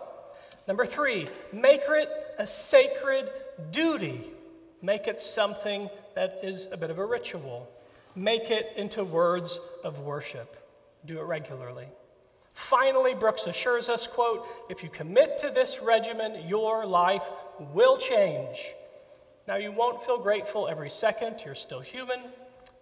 Number 0.66 0.86
three, 0.86 1.26
make 1.52 1.82
it 1.88 2.34
a 2.38 2.46
sacred 2.46 3.30
duty. 3.70 4.30
Make 4.80 5.06
it 5.06 5.20
something 5.20 5.90
that 6.14 6.40
is 6.42 6.68
a 6.72 6.76
bit 6.76 6.90
of 6.90 6.98
a 6.98 7.04
ritual. 7.04 7.68
Make 8.14 8.50
it 8.50 8.72
into 8.76 9.04
words 9.04 9.60
of 9.84 10.00
worship. 10.00 10.56
Do 11.06 11.18
it 11.18 11.24
regularly. 11.24 11.86
Finally, 12.52 13.14
Brooks 13.14 13.46
assures 13.46 13.88
us, 13.88 14.06
quote, 14.06 14.46
if 14.68 14.82
you 14.82 14.90
commit 14.90 15.38
to 15.38 15.50
this 15.50 15.80
regimen, 15.80 16.46
your 16.46 16.84
life 16.84 17.28
will 17.72 17.96
change. 17.96 18.74
Now, 19.48 19.56
you 19.56 19.72
won't 19.72 20.04
feel 20.04 20.18
grateful 20.18 20.68
every 20.68 20.90
second, 20.90 21.42
you're 21.44 21.54
still 21.54 21.80
human, 21.80 22.20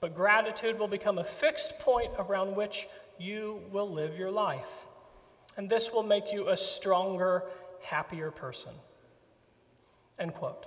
but 0.00 0.14
gratitude 0.14 0.78
will 0.78 0.88
become 0.88 1.18
a 1.18 1.24
fixed 1.24 1.78
point 1.78 2.10
around 2.18 2.56
which 2.56 2.88
you 3.18 3.62
will 3.70 3.90
live 3.90 4.18
your 4.18 4.30
life. 4.30 4.68
And 5.56 5.68
this 5.68 5.92
will 5.92 6.02
make 6.02 6.32
you 6.32 6.48
a 6.48 6.56
stronger, 6.56 7.44
happier 7.82 8.30
person. 8.30 8.72
End 10.18 10.34
quote. 10.34 10.66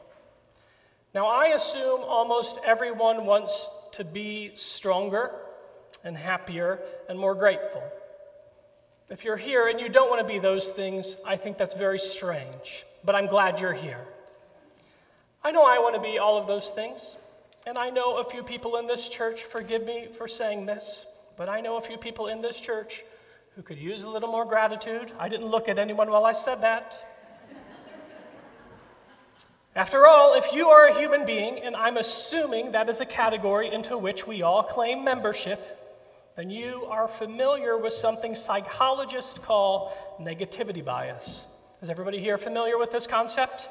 Now, 1.14 1.28
I 1.28 1.48
assume 1.48 2.02
almost 2.02 2.58
everyone 2.66 3.26
wants 3.26 3.70
to 3.94 4.06
be 4.06 4.52
stronger 4.56 5.32
and 6.04 6.16
happier 6.16 6.80
and 7.10 7.20
more 7.20 7.36
grateful. 7.36 7.84
If 9.10 9.26
you're 9.26 9.36
here 9.38 9.68
and 9.68 9.78
you 9.78 9.90
don't 9.90 10.10
want 10.10 10.26
to 10.26 10.34
be 10.34 10.40
those 10.40 10.70
things, 10.70 11.18
I 11.28 11.36
think 11.36 11.58
that's 11.58 11.74
very 11.74 12.00
strange, 12.00 12.86
but 13.04 13.14
I'm 13.14 13.28
glad 13.28 13.60
you're 13.60 13.74
here. 13.74 14.06
I 15.44 15.52
know 15.52 15.66
I 15.66 15.80
want 15.80 15.96
to 15.96 16.02
be 16.02 16.18
all 16.18 16.38
of 16.38 16.48
those 16.48 16.70
things, 16.70 17.18
and 17.68 17.78
I 17.78 17.90
know 17.90 18.16
a 18.16 18.24
few 18.24 18.42
people 18.42 18.78
in 18.78 18.88
this 18.88 19.10
church, 19.10 19.44
forgive 19.44 19.86
me 19.86 20.08
for 20.18 20.30
saying 20.30 20.66
this, 20.66 21.06
but 21.36 21.50
I 21.50 21.60
know 21.60 21.76
a 21.76 21.82
few 21.82 21.98
people 21.98 22.28
in 22.28 22.42
this 22.42 22.62
church 22.62 23.04
who 23.58 23.62
could 23.62 23.78
use 23.78 24.04
a 24.04 24.10
little 24.10 24.32
more 24.32 24.46
gratitude. 24.46 25.12
I 25.20 25.28
didn't 25.28 25.48
look 25.48 25.68
at 25.68 25.78
anyone 25.78 26.10
while 26.10 26.26
I 26.26 26.32
said 26.32 26.62
that. 26.62 27.11
After 29.76 30.06
all, 30.06 30.34
if 30.34 30.54
you 30.54 30.68
are 30.68 30.88
a 30.88 31.00
human 31.00 31.26
being, 31.26 31.60
and 31.60 31.78
I'm 31.78 31.96
assuming 31.96 32.72
that 32.72 32.90
is 32.90 33.00
a 33.00 33.06
category 33.06 33.72
into 33.72 33.98
which 33.98 34.28
we 34.28 34.42
all 34.42 34.64
claim 34.64 35.06
membership, 35.06 35.80
then 36.36 36.50
you 36.50 36.86
are 36.90 37.08
familiar 37.08 37.78
with 37.78 37.94
something 37.94 38.36
psychologists 38.36 39.40
call 39.40 39.94
negativity 40.20 40.84
bias. 40.84 41.46
Is 41.82 41.90
everybody 41.90 42.20
here 42.20 42.38
familiar 42.38 42.78
with 42.78 42.92
this 42.92 43.08
concept? 43.08 43.70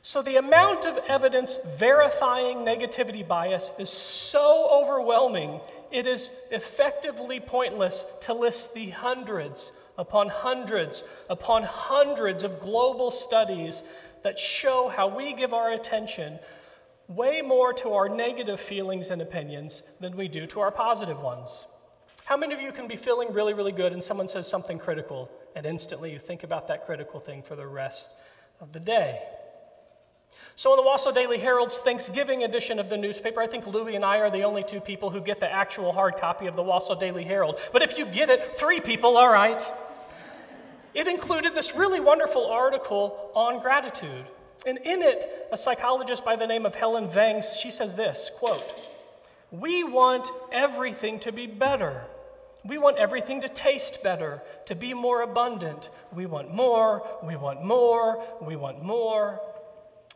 So, 0.00 0.22
the 0.22 0.36
amount 0.36 0.86
of 0.86 0.96
evidence 1.08 1.58
verifying 1.76 2.58
negativity 2.58 3.26
bias 3.26 3.70
is 3.78 3.90
so 3.90 4.68
overwhelming, 4.72 5.60
it 5.90 6.06
is 6.06 6.30
effectively 6.50 7.38
pointless 7.38 8.04
to 8.22 8.32
list 8.32 8.72
the 8.72 8.90
hundreds 8.90 9.72
upon 9.98 10.28
hundreds 10.28 11.04
upon 11.28 11.62
hundreds 11.62 12.44
of 12.44 12.60
global 12.60 13.10
studies 13.10 13.82
that 14.22 14.38
show 14.38 14.88
how 14.88 15.08
we 15.08 15.32
give 15.32 15.52
our 15.52 15.72
attention 15.72 16.38
way 17.08 17.40
more 17.40 17.72
to 17.72 17.92
our 17.92 18.08
negative 18.08 18.60
feelings 18.60 19.10
and 19.10 19.22
opinions 19.22 19.82
than 20.00 20.16
we 20.16 20.28
do 20.28 20.46
to 20.46 20.60
our 20.60 20.70
positive 20.70 21.20
ones. 21.20 21.64
How 22.24 22.36
many 22.36 22.54
of 22.54 22.60
you 22.60 22.72
can 22.72 22.88
be 22.88 22.96
feeling 22.96 23.32
really, 23.32 23.54
really 23.54 23.72
good 23.72 23.92
and 23.92 24.02
someone 24.02 24.28
says 24.28 24.48
something 24.48 24.78
critical, 24.78 25.30
and 25.54 25.64
instantly 25.64 26.12
you 26.12 26.18
think 26.18 26.42
about 26.42 26.66
that 26.68 26.84
critical 26.84 27.20
thing 27.20 27.42
for 27.42 27.54
the 27.54 27.66
rest 27.66 28.10
of 28.60 28.72
the 28.72 28.80
day? 28.80 29.22
So, 30.56 30.72
in 30.72 30.82
the 30.82 30.90
Wausau 30.90 31.14
Daily 31.14 31.38
Herald's 31.38 31.78
Thanksgiving 31.78 32.42
edition 32.42 32.78
of 32.78 32.88
the 32.88 32.96
newspaper, 32.96 33.42
I 33.42 33.46
think 33.46 33.66
Louie 33.66 33.94
and 33.94 34.04
I 34.04 34.18
are 34.18 34.30
the 34.30 34.42
only 34.42 34.64
two 34.64 34.80
people 34.80 35.10
who 35.10 35.20
get 35.20 35.38
the 35.38 35.52
actual 35.52 35.92
hard 35.92 36.16
copy 36.16 36.46
of 36.46 36.56
the 36.56 36.62
Wausau 36.62 36.98
Daily 36.98 37.24
Herald. 37.24 37.60
But 37.72 37.82
if 37.82 37.98
you 37.98 38.06
get 38.06 38.30
it, 38.30 38.58
three 38.58 38.80
people, 38.80 39.18
all 39.18 39.28
right. 39.28 39.62
It 40.96 41.06
included 41.06 41.54
this 41.54 41.76
really 41.76 42.00
wonderful 42.00 42.46
article 42.46 43.30
on 43.34 43.60
gratitude. 43.60 44.24
And 44.66 44.78
in 44.78 45.02
it, 45.02 45.48
a 45.52 45.56
psychologist 45.58 46.24
by 46.24 46.36
the 46.36 46.46
name 46.46 46.64
of 46.64 46.74
Helen 46.74 47.06
Vangs, 47.06 47.60
she 47.60 47.70
says 47.70 47.96
this, 47.96 48.30
quote, 48.34 48.74
"We 49.50 49.84
want 49.84 50.30
everything 50.50 51.18
to 51.20 51.32
be 51.32 51.46
better. 51.46 52.06
We 52.64 52.78
want 52.78 52.96
everything 52.96 53.42
to 53.42 53.48
taste 53.48 54.02
better, 54.02 54.42
to 54.64 54.74
be 54.74 54.94
more 54.94 55.20
abundant. 55.20 55.90
We 56.14 56.24
want 56.24 56.54
more, 56.54 57.06
we 57.22 57.36
want 57.36 57.62
more, 57.62 58.24
we 58.40 58.56
want 58.56 58.82
more. 58.82 59.42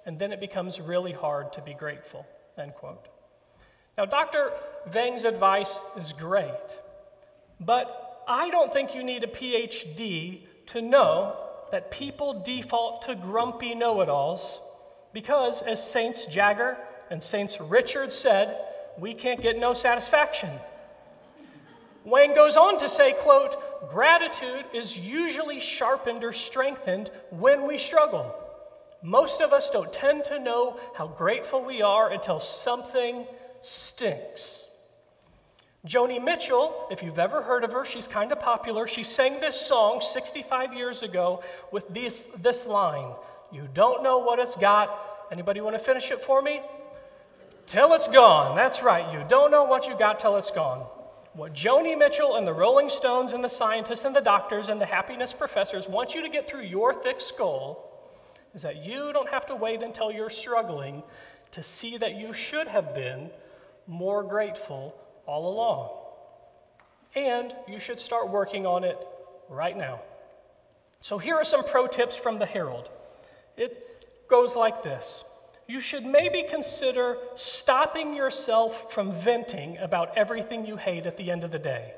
And 0.07 0.19
then 0.19 0.33
it 0.33 0.41
becomes 0.41 0.81
really 0.81 1.13
hard 1.13 1.53
to 1.53 1.61
be 1.61 1.75
grateful. 1.75 2.27
End 2.57 2.75
quote. 2.75 3.07
Now, 3.99 4.07
Dr. 4.07 4.51
Vang's 4.87 5.25
advice 5.25 5.79
is 5.99 6.15
great, 6.15 6.79
but 7.61 8.25
I 8.27 8.49
don't 8.49 8.73
think 8.73 8.95
you 8.95 9.05
need 9.05 9.25
a 9.25 9.27
PhD 9.27 10.47
to 10.71 10.83
know 10.83 11.37
that 11.71 11.91
people 11.91 12.43
default 12.43 13.03
to 13.03 13.15
grumpy 13.15 13.75
know 13.75 14.01
it 14.01 14.09
alls 14.09 14.61
because, 15.13 15.63
as 15.63 15.89
Saints 15.89 16.27
Jagger 16.27 16.77
and 17.11 17.23
Saints 17.23 17.61
Richard 17.61 18.13
said, 18.13 18.57
we 18.99 19.15
can't 19.15 19.41
get 19.41 19.59
no 19.59 19.73
satisfaction. 19.73 20.51
Wayne 22.05 22.35
goes 22.35 22.57
on 22.57 22.79
to 22.79 22.89
say, 22.89 23.15
quote, 23.19 23.91
gratitude 23.91 24.65
is 24.73 24.99
usually 24.99 25.61
sharpened 25.61 26.25
or 26.25 26.33
strengthened 26.33 27.11
when 27.31 27.67
we 27.67 27.77
struggle. 27.77 28.35
Most 29.03 29.41
of 29.41 29.53
us 29.53 29.71
don't 29.71 29.93
tend 29.93 30.25
to 30.27 30.39
know 30.39 30.79
how 30.97 31.09
grateful 31.09 31.63
we 31.63 31.83
are 31.83 32.11
until 32.11 32.41
something 32.41 33.27
stinks. 33.61 34.70
Joni 35.87 36.23
Mitchell, 36.23 36.89
if 36.91 37.03
you've 37.03 37.19
ever 37.19 37.43
heard 37.43 37.65
of 37.65 37.73
her, 37.73 37.85
she's 37.85 38.07
kind 38.07 38.33
of 38.33 38.41
popular. 38.41 38.87
She 38.87 39.03
sang 39.03 39.41
this 39.41 39.59
song 39.59 40.03
65 40.03 40.75
years 40.75 41.03
ago 41.03 41.43
with 41.73 41.89
this, 41.89 42.23
this 42.43 42.67
line 42.67 43.13
You 43.51 43.67
don't 43.73 44.03
know 44.03 44.19
what 44.19 44.39
it's 44.39 44.57
got. 44.57 45.27
Anybody 45.33 45.61
want 45.61 45.77
to 45.77 45.83
finish 45.83 46.11
it 46.11 46.21
for 46.21 46.43
me? 46.43 46.61
Till 47.67 47.95
it's 47.95 48.09
gone. 48.09 48.57
That's 48.57 48.83
right. 48.83 49.11
You 49.13 49.25
don't 49.29 49.51
know 49.51 49.65
what 49.65 49.89
you 49.89 49.97
got 49.97 50.21
till 50.21 50.37
it's 50.37 50.51
gone. 50.51 50.87
What 51.33 51.55
Joni 51.55 51.97
Mitchell 51.97 52.37
and 52.37 52.47
the 52.47 52.53
Rolling 52.53 52.89
Stones 52.89 53.33
and 53.33 53.43
the 53.43 53.49
scientists 53.49 54.05
and 54.05 54.15
the 54.15 54.21
doctors 54.21 54.69
and 54.69 54.81
the 54.81 54.87
happiness 54.87 55.33
professors 55.33 55.89
want 55.89 56.15
you 56.15 56.23
to 56.23 56.29
get 56.29 56.49
through 56.49 56.63
your 56.63 56.93
thick 56.93 57.21
skull 57.21 57.87
is 58.53 58.63
that 58.63 58.85
you 58.85 59.13
don't 59.13 59.31
have 59.31 59.47
to 59.47 59.55
wait 59.55 59.83
until 59.83 60.11
you're 60.11 60.31
struggling 60.31 61.03
to 61.53 61.63
see 61.63 61.97
that 61.97 62.17
you 62.17 62.33
should 62.33 62.69
have 62.69 62.95
been 62.95 63.31
more 63.87 64.23
grateful 64.23 64.95
all 65.27 65.53
along. 65.53 65.91
And 67.15 67.55
you 67.69 67.79
should 67.79 68.01
start 68.01 68.29
working 68.29 68.67
on 68.67 68.85
it 68.85 68.99
right 69.49 69.77
now. 69.77 70.01
So 71.01 71.19
here 71.19 71.35
are 71.35 71.45
some 71.45 71.65
pro 71.65 71.87
tips 71.87 72.17
from 72.17 72.37
the 72.37 72.47
Herald. 72.47 72.89
It 73.57 74.27
goes 74.29 74.55
like 74.55 74.83
this 74.83 75.25
You 75.67 75.81
should 75.81 76.05
maybe 76.05 76.45
consider 76.49 77.17
stopping 77.35 78.15
yourself 78.15 78.93
from 78.93 79.13
venting 79.13 79.79
about 79.79 80.17
everything 80.17 80.67
you 80.67 80.77
hate 80.77 81.07
at 81.07 81.17
the 81.17 81.31
end 81.31 81.45
of 81.45 81.51
the 81.51 81.59
day. 81.59 81.95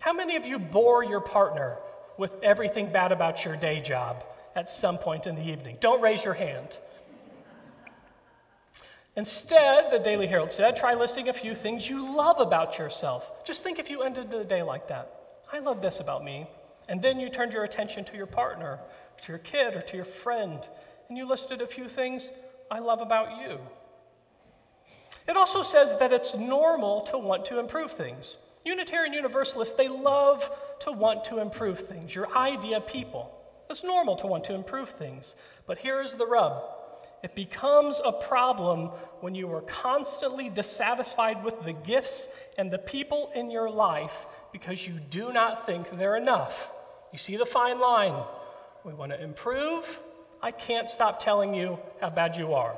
How 0.00 0.12
many 0.12 0.36
of 0.36 0.46
you 0.46 0.58
bore 0.58 1.04
your 1.04 1.20
partner 1.20 1.76
with 2.16 2.42
everything 2.42 2.90
bad 2.90 3.12
about 3.12 3.44
your 3.44 3.56
day 3.56 3.80
job 3.80 4.24
at 4.56 4.68
some 4.68 4.96
point 4.96 5.26
in 5.26 5.36
the 5.36 5.48
evening? 5.48 5.76
Don't 5.80 6.00
raise 6.00 6.24
your 6.24 6.34
hand. 6.34 6.78
Instead, 9.16 9.90
the 9.90 9.98
Daily 9.98 10.26
Herald 10.26 10.52
said, 10.52 10.76
try 10.76 10.94
listing 10.94 11.28
a 11.28 11.32
few 11.32 11.54
things 11.54 11.88
you 11.88 12.16
love 12.16 12.38
about 12.38 12.78
yourself. 12.78 13.44
Just 13.44 13.62
think 13.62 13.78
if 13.78 13.90
you 13.90 14.02
ended 14.02 14.30
the 14.30 14.44
day 14.44 14.62
like 14.62 14.88
that. 14.88 15.12
I 15.52 15.58
love 15.58 15.82
this 15.82 15.98
about 16.00 16.24
me. 16.24 16.46
And 16.88 17.02
then 17.02 17.20
you 17.20 17.28
turned 17.28 17.52
your 17.52 17.64
attention 17.64 18.04
to 18.04 18.16
your 18.16 18.26
partner, 18.26 18.78
to 19.22 19.32
your 19.32 19.38
kid, 19.38 19.74
or 19.74 19.82
to 19.82 19.96
your 19.96 20.04
friend, 20.04 20.60
and 21.08 21.18
you 21.18 21.28
listed 21.28 21.60
a 21.60 21.66
few 21.66 21.88
things 21.88 22.30
I 22.70 22.78
love 22.78 23.00
about 23.00 23.40
you. 23.40 23.58
It 25.28 25.36
also 25.36 25.62
says 25.62 25.98
that 25.98 26.12
it's 26.12 26.36
normal 26.36 27.02
to 27.02 27.18
want 27.18 27.44
to 27.46 27.58
improve 27.58 27.92
things. 27.92 28.38
Unitarian 28.64 29.12
Universalists, 29.12 29.74
they 29.74 29.88
love 29.88 30.50
to 30.80 30.92
want 30.92 31.24
to 31.24 31.40
improve 31.40 31.80
things. 31.80 32.14
Your 32.14 32.34
idea 32.36 32.80
people. 32.80 33.36
It's 33.68 33.84
normal 33.84 34.16
to 34.16 34.26
want 34.26 34.44
to 34.44 34.54
improve 34.54 34.90
things. 34.90 35.36
But 35.66 35.78
here's 35.78 36.14
the 36.14 36.26
rub 36.26 36.62
it 37.22 37.34
becomes 37.34 38.00
a 38.04 38.12
problem 38.12 38.88
when 39.20 39.34
you 39.34 39.52
are 39.52 39.60
constantly 39.62 40.48
dissatisfied 40.48 41.44
with 41.44 41.62
the 41.62 41.72
gifts 41.72 42.28
and 42.56 42.70
the 42.70 42.78
people 42.78 43.30
in 43.34 43.50
your 43.50 43.68
life 43.70 44.26
because 44.52 44.86
you 44.86 44.94
do 45.10 45.32
not 45.32 45.66
think 45.66 45.98
they're 45.98 46.16
enough. 46.16 46.70
You 47.12 47.18
see 47.18 47.36
the 47.36 47.46
fine 47.46 47.78
line. 47.78 48.22
We 48.84 48.94
want 48.94 49.12
to 49.12 49.22
improve. 49.22 50.00
I 50.42 50.50
can't 50.50 50.88
stop 50.88 51.22
telling 51.22 51.54
you 51.54 51.78
how 52.00 52.08
bad 52.08 52.36
you 52.36 52.54
are. 52.54 52.74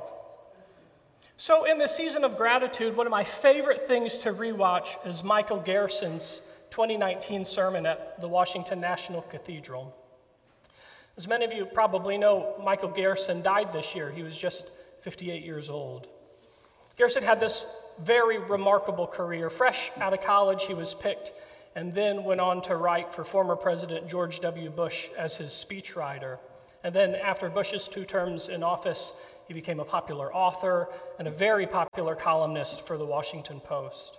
So, 1.37 1.65
in 1.65 1.79
this 1.79 1.95
season 1.95 2.23
of 2.23 2.37
gratitude, 2.37 2.95
one 2.95 3.07
of 3.07 3.11
my 3.11 3.23
favorite 3.23 3.87
things 3.87 4.17
to 4.19 4.33
rewatch 4.33 5.05
is 5.05 5.23
Michael 5.23 5.59
Gerson's 5.59 6.41
2019 6.69 7.45
sermon 7.45 7.85
at 7.85 8.19
the 8.21 8.27
Washington 8.27 8.79
National 8.79 9.21
Cathedral. 9.23 9.95
As 11.15 11.27
many 11.27 11.45
of 11.45 11.53
you 11.53 11.65
probably 11.65 12.17
know, 12.17 12.55
Michael 12.63 12.89
Gerson 12.89 13.43
died 13.43 13.71
this 13.71 13.95
year. 13.95 14.09
He 14.09 14.23
was 14.23 14.37
just 14.37 14.69
58 15.01 15.43
years 15.43 15.69
old. 15.69 16.07
Gerson 16.97 17.23
had 17.23 17.39
this 17.39 17.65
very 18.01 18.39
remarkable 18.39 19.05
career. 19.05 19.49
Fresh 19.49 19.91
out 19.99 20.13
of 20.13 20.21
college, 20.21 20.63
he 20.63 20.73
was 20.73 20.93
picked 20.93 21.31
and 21.75 21.93
then 21.93 22.23
went 22.23 22.41
on 22.41 22.61
to 22.63 22.75
write 22.75 23.13
for 23.13 23.23
former 23.23 23.55
President 23.55 24.07
George 24.07 24.39
W. 24.41 24.69
Bush 24.69 25.09
as 25.17 25.35
his 25.35 25.49
speechwriter. 25.49 26.37
And 26.83 26.93
then, 26.93 27.15
after 27.15 27.49
Bush's 27.49 27.87
two 27.87 28.05
terms 28.05 28.49
in 28.49 28.61
office, 28.61 29.15
he 29.47 29.53
became 29.53 29.79
a 29.79 29.85
popular 29.85 30.33
author 30.33 30.89
and 31.19 31.27
a 31.27 31.31
very 31.31 31.65
popular 31.65 32.15
columnist 32.15 32.85
for 32.85 32.97
the 32.97 33.05
Washington 33.05 33.59
Post. 33.59 34.17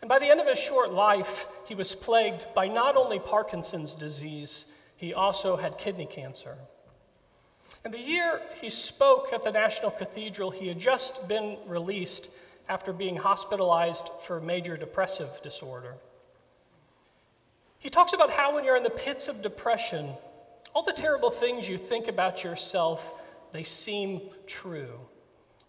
And 0.00 0.08
by 0.08 0.18
the 0.18 0.26
end 0.26 0.40
of 0.40 0.46
his 0.46 0.58
short 0.58 0.92
life, 0.92 1.46
he 1.68 1.74
was 1.74 1.94
plagued 1.94 2.46
by 2.54 2.68
not 2.68 2.96
only 2.96 3.18
Parkinson's 3.18 3.94
disease, 3.94 4.66
he 5.00 5.14
also 5.14 5.56
had 5.56 5.78
kidney 5.78 6.04
cancer. 6.04 6.58
And 7.86 7.94
the 7.94 7.98
year 7.98 8.42
he 8.60 8.68
spoke 8.68 9.32
at 9.32 9.42
the 9.42 9.50
National 9.50 9.90
Cathedral, 9.90 10.50
he 10.50 10.68
had 10.68 10.78
just 10.78 11.26
been 11.26 11.56
released 11.66 12.28
after 12.68 12.92
being 12.92 13.16
hospitalized 13.16 14.10
for 14.26 14.42
major 14.42 14.76
depressive 14.76 15.40
disorder. 15.42 15.94
He 17.78 17.88
talks 17.88 18.12
about 18.12 18.30
how, 18.30 18.54
when 18.54 18.62
you're 18.62 18.76
in 18.76 18.82
the 18.82 18.90
pits 18.90 19.28
of 19.28 19.40
depression, 19.40 20.10
all 20.74 20.82
the 20.82 20.92
terrible 20.92 21.30
things 21.30 21.66
you 21.66 21.78
think 21.78 22.06
about 22.06 22.44
yourself, 22.44 23.14
they 23.52 23.64
seem 23.64 24.20
true. 24.46 25.00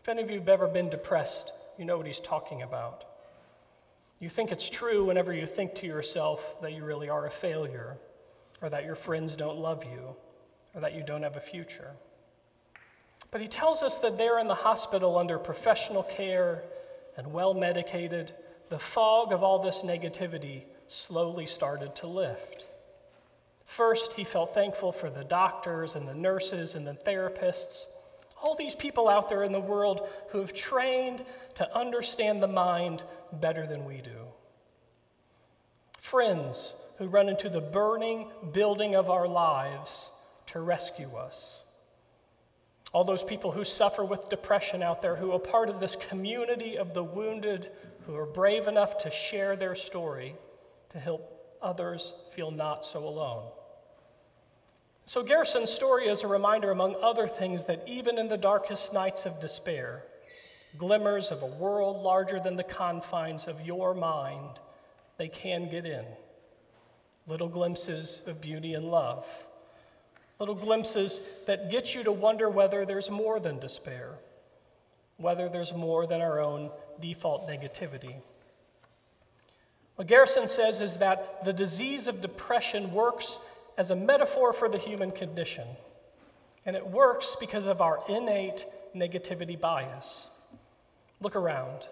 If 0.01 0.09
any 0.09 0.21
of 0.21 0.29
you 0.29 0.39
have 0.39 0.49
ever 0.49 0.67
been 0.67 0.89
depressed, 0.89 1.53
you 1.77 1.85
know 1.85 1.95
what 1.95 2.05
he's 2.05 2.19
talking 2.19 2.63
about. 2.63 3.05
You 4.19 4.27
think 4.27 4.51
it's 4.51 4.69
true 4.69 5.05
whenever 5.05 5.31
you 5.31 5.45
think 5.45 5.73
to 5.75 5.87
yourself 5.87 6.61
that 6.61 6.73
you 6.73 6.83
really 6.83 7.07
are 7.07 7.25
a 7.25 7.31
failure 7.31 7.95
or 8.61 8.69
that 8.69 8.85
your 8.85 8.95
friends 8.95 9.35
don't 9.35 9.57
love 9.57 9.83
you, 9.83 10.15
or 10.73 10.81
that 10.81 10.95
you 10.95 11.03
don't 11.03 11.23
have 11.23 11.35
a 11.35 11.41
future. 11.41 11.91
But 13.31 13.41
he 13.41 13.47
tells 13.47 13.81
us 13.81 13.97
that 13.99 14.17
there 14.17 14.39
in 14.39 14.47
the 14.47 14.55
hospital, 14.55 15.17
under 15.17 15.39
professional 15.39 16.03
care 16.03 16.63
and 17.17 17.33
well 17.33 17.53
medicated, 17.53 18.33
the 18.69 18.79
fog 18.79 19.31
of 19.31 19.43
all 19.43 19.59
this 19.59 19.83
negativity 19.83 20.63
slowly 20.87 21.45
started 21.45 21.95
to 21.95 22.07
lift. 22.07 22.65
First, 23.65 24.13
he 24.13 24.25
felt 24.25 24.53
thankful 24.53 24.91
for 24.91 25.09
the 25.09 25.23
doctors 25.23 25.95
and 25.95 26.07
the 26.07 26.13
nurses 26.13 26.75
and 26.75 26.85
the 26.85 26.93
therapists, 26.93 27.85
all 28.43 28.55
these 28.55 28.75
people 28.75 29.07
out 29.07 29.29
there 29.29 29.43
in 29.43 29.53
the 29.53 29.59
world 29.59 30.07
who 30.29 30.39
have 30.39 30.53
trained 30.53 31.23
to 31.55 31.77
understand 31.77 32.41
the 32.41 32.47
mind 32.47 33.03
better 33.31 33.65
than 33.65 33.85
we 33.85 34.01
do. 34.01 34.27
Friends 35.99 36.73
who 37.01 37.07
run 37.07 37.27
into 37.27 37.49
the 37.49 37.59
burning 37.59 38.27
building 38.53 38.93
of 38.93 39.09
our 39.09 39.27
lives 39.27 40.11
to 40.45 40.59
rescue 40.59 41.15
us. 41.15 41.59
All 42.93 43.03
those 43.03 43.23
people 43.23 43.53
who 43.53 43.63
suffer 43.63 44.05
with 44.05 44.29
depression 44.29 44.83
out 44.83 45.01
there, 45.01 45.15
who 45.15 45.31
are 45.31 45.39
part 45.39 45.69
of 45.69 45.79
this 45.79 45.95
community 45.95 46.77
of 46.77 46.93
the 46.93 47.03
wounded, 47.03 47.71
who 48.05 48.15
are 48.15 48.27
brave 48.27 48.67
enough 48.67 48.99
to 48.99 49.09
share 49.09 49.55
their 49.55 49.73
story 49.73 50.35
to 50.91 50.99
help 50.99 51.57
others 51.59 52.13
feel 52.35 52.51
not 52.51 52.85
so 52.85 53.07
alone. 53.07 53.49
So, 55.07 55.23
Gerson's 55.23 55.71
story 55.71 56.05
is 56.05 56.21
a 56.21 56.27
reminder, 56.27 56.69
among 56.69 56.97
other 57.01 57.27
things, 57.27 57.63
that 57.63 57.83
even 57.87 58.19
in 58.19 58.27
the 58.27 58.37
darkest 58.37 58.93
nights 58.93 59.25
of 59.25 59.39
despair, 59.39 60.03
glimmers 60.77 61.31
of 61.31 61.41
a 61.41 61.47
world 61.47 62.03
larger 62.03 62.39
than 62.39 62.57
the 62.57 62.63
confines 62.63 63.47
of 63.47 63.59
your 63.59 63.95
mind, 63.95 64.59
they 65.17 65.29
can 65.29 65.67
get 65.67 65.87
in 65.87 66.05
little 67.31 67.47
glimpses 67.47 68.21
of 68.27 68.41
beauty 68.41 68.73
and 68.73 68.83
love, 68.83 69.25
little 70.37 70.53
glimpses 70.53 71.21
that 71.47 71.71
get 71.71 71.95
you 71.95 72.03
to 72.03 72.11
wonder 72.11 72.49
whether 72.49 72.85
there's 72.85 73.09
more 73.09 73.39
than 73.39 73.57
despair, 73.57 74.15
whether 75.15 75.47
there's 75.47 75.73
more 75.73 76.05
than 76.05 76.19
our 76.19 76.41
own 76.41 76.69
default 76.99 77.47
negativity. 77.47 78.15
What 79.95 80.09
Gerson 80.09 80.49
says 80.49 80.81
is 80.81 80.97
that 80.97 81.45
the 81.45 81.53
disease 81.53 82.09
of 82.09 82.21
depression 82.21 82.91
works 82.91 83.39
as 83.77 83.91
a 83.91 83.95
metaphor 83.95 84.51
for 84.51 84.67
the 84.67 84.77
human 84.77 85.11
condition, 85.11 85.67
and 86.65 86.75
it 86.75 86.85
works 86.85 87.37
because 87.39 87.65
of 87.65 87.79
our 87.79 88.01
innate 88.09 88.65
negativity 88.93 89.57
bias. 89.57 90.27
Look 91.21 91.37
around. 91.37 91.87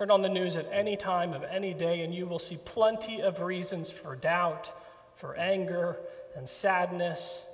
Turn 0.00 0.10
on 0.10 0.22
the 0.22 0.30
news 0.30 0.56
at 0.56 0.66
any 0.72 0.96
time 0.96 1.34
of 1.34 1.44
any 1.44 1.74
day, 1.74 2.00
and 2.00 2.14
you 2.14 2.24
will 2.24 2.38
see 2.38 2.56
plenty 2.64 3.20
of 3.20 3.42
reasons 3.42 3.90
for 3.90 4.16
doubt, 4.16 4.72
for 5.14 5.36
anger, 5.36 5.98
and 6.34 6.48
sadness. 6.48 7.44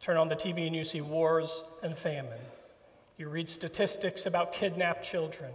Turn 0.00 0.16
on 0.16 0.26
the 0.26 0.34
TV 0.34 0.66
and 0.66 0.74
you 0.74 0.82
see 0.82 1.00
wars 1.00 1.62
and 1.84 1.96
famine. 1.96 2.40
You 3.16 3.28
read 3.28 3.48
statistics 3.48 4.26
about 4.26 4.52
kidnapped 4.52 5.04
children, 5.04 5.52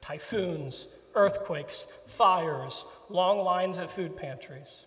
typhoons, 0.00 0.88
earthquakes, 1.14 1.86
fires, 2.08 2.84
long 3.08 3.38
lines 3.38 3.78
at 3.78 3.92
food 3.92 4.16
pantries. 4.16 4.86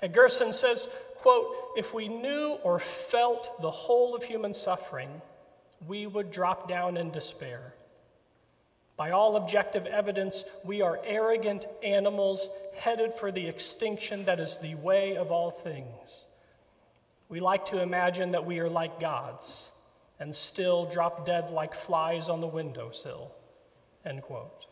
And 0.00 0.14
Gerson 0.14 0.54
says, 0.54 0.88
quote, 1.16 1.54
if 1.76 1.92
we 1.92 2.08
knew 2.08 2.56
or 2.62 2.78
felt 2.78 3.60
the 3.60 3.70
whole 3.70 4.16
of 4.16 4.22
human 4.22 4.54
suffering, 4.54 5.20
we 5.86 6.06
would 6.06 6.30
drop 6.30 6.70
down 6.70 6.96
in 6.96 7.10
despair. 7.10 7.74
By 8.98 9.12
all 9.12 9.36
objective 9.36 9.86
evidence, 9.86 10.42
we 10.64 10.82
are 10.82 10.98
arrogant 11.06 11.66
animals 11.84 12.50
headed 12.76 13.14
for 13.14 13.30
the 13.30 13.46
extinction 13.46 14.24
that 14.24 14.40
is 14.40 14.58
the 14.58 14.74
way 14.74 15.16
of 15.16 15.30
all 15.30 15.52
things. 15.52 16.24
We 17.28 17.38
like 17.38 17.66
to 17.66 17.80
imagine 17.80 18.32
that 18.32 18.44
we 18.44 18.58
are 18.58 18.68
like 18.68 18.98
gods 19.00 19.68
and 20.18 20.34
still 20.34 20.90
drop 20.90 21.24
dead 21.24 21.50
like 21.50 21.74
flies 21.74 22.28
on 22.28 22.40
the 22.40 22.48
windowsill. 22.48 23.30
End 24.04 24.20
quote. 24.22 24.66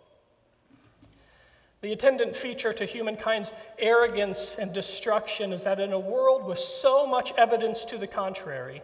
The 1.80 1.92
attendant 1.92 2.34
feature 2.34 2.72
to 2.72 2.84
humankind's 2.84 3.52
arrogance 3.78 4.58
and 4.58 4.72
destruction 4.72 5.52
is 5.52 5.62
that 5.62 5.78
in 5.78 5.92
a 5.92 6.00
world 6.00 6.46
with 6.46 6.58
so 6.58 7.06
much 7.06 7.32
evidence 7.38 7.84
to 7.84 7.96
the 7.96 8.08
contrary, 8.08 8.82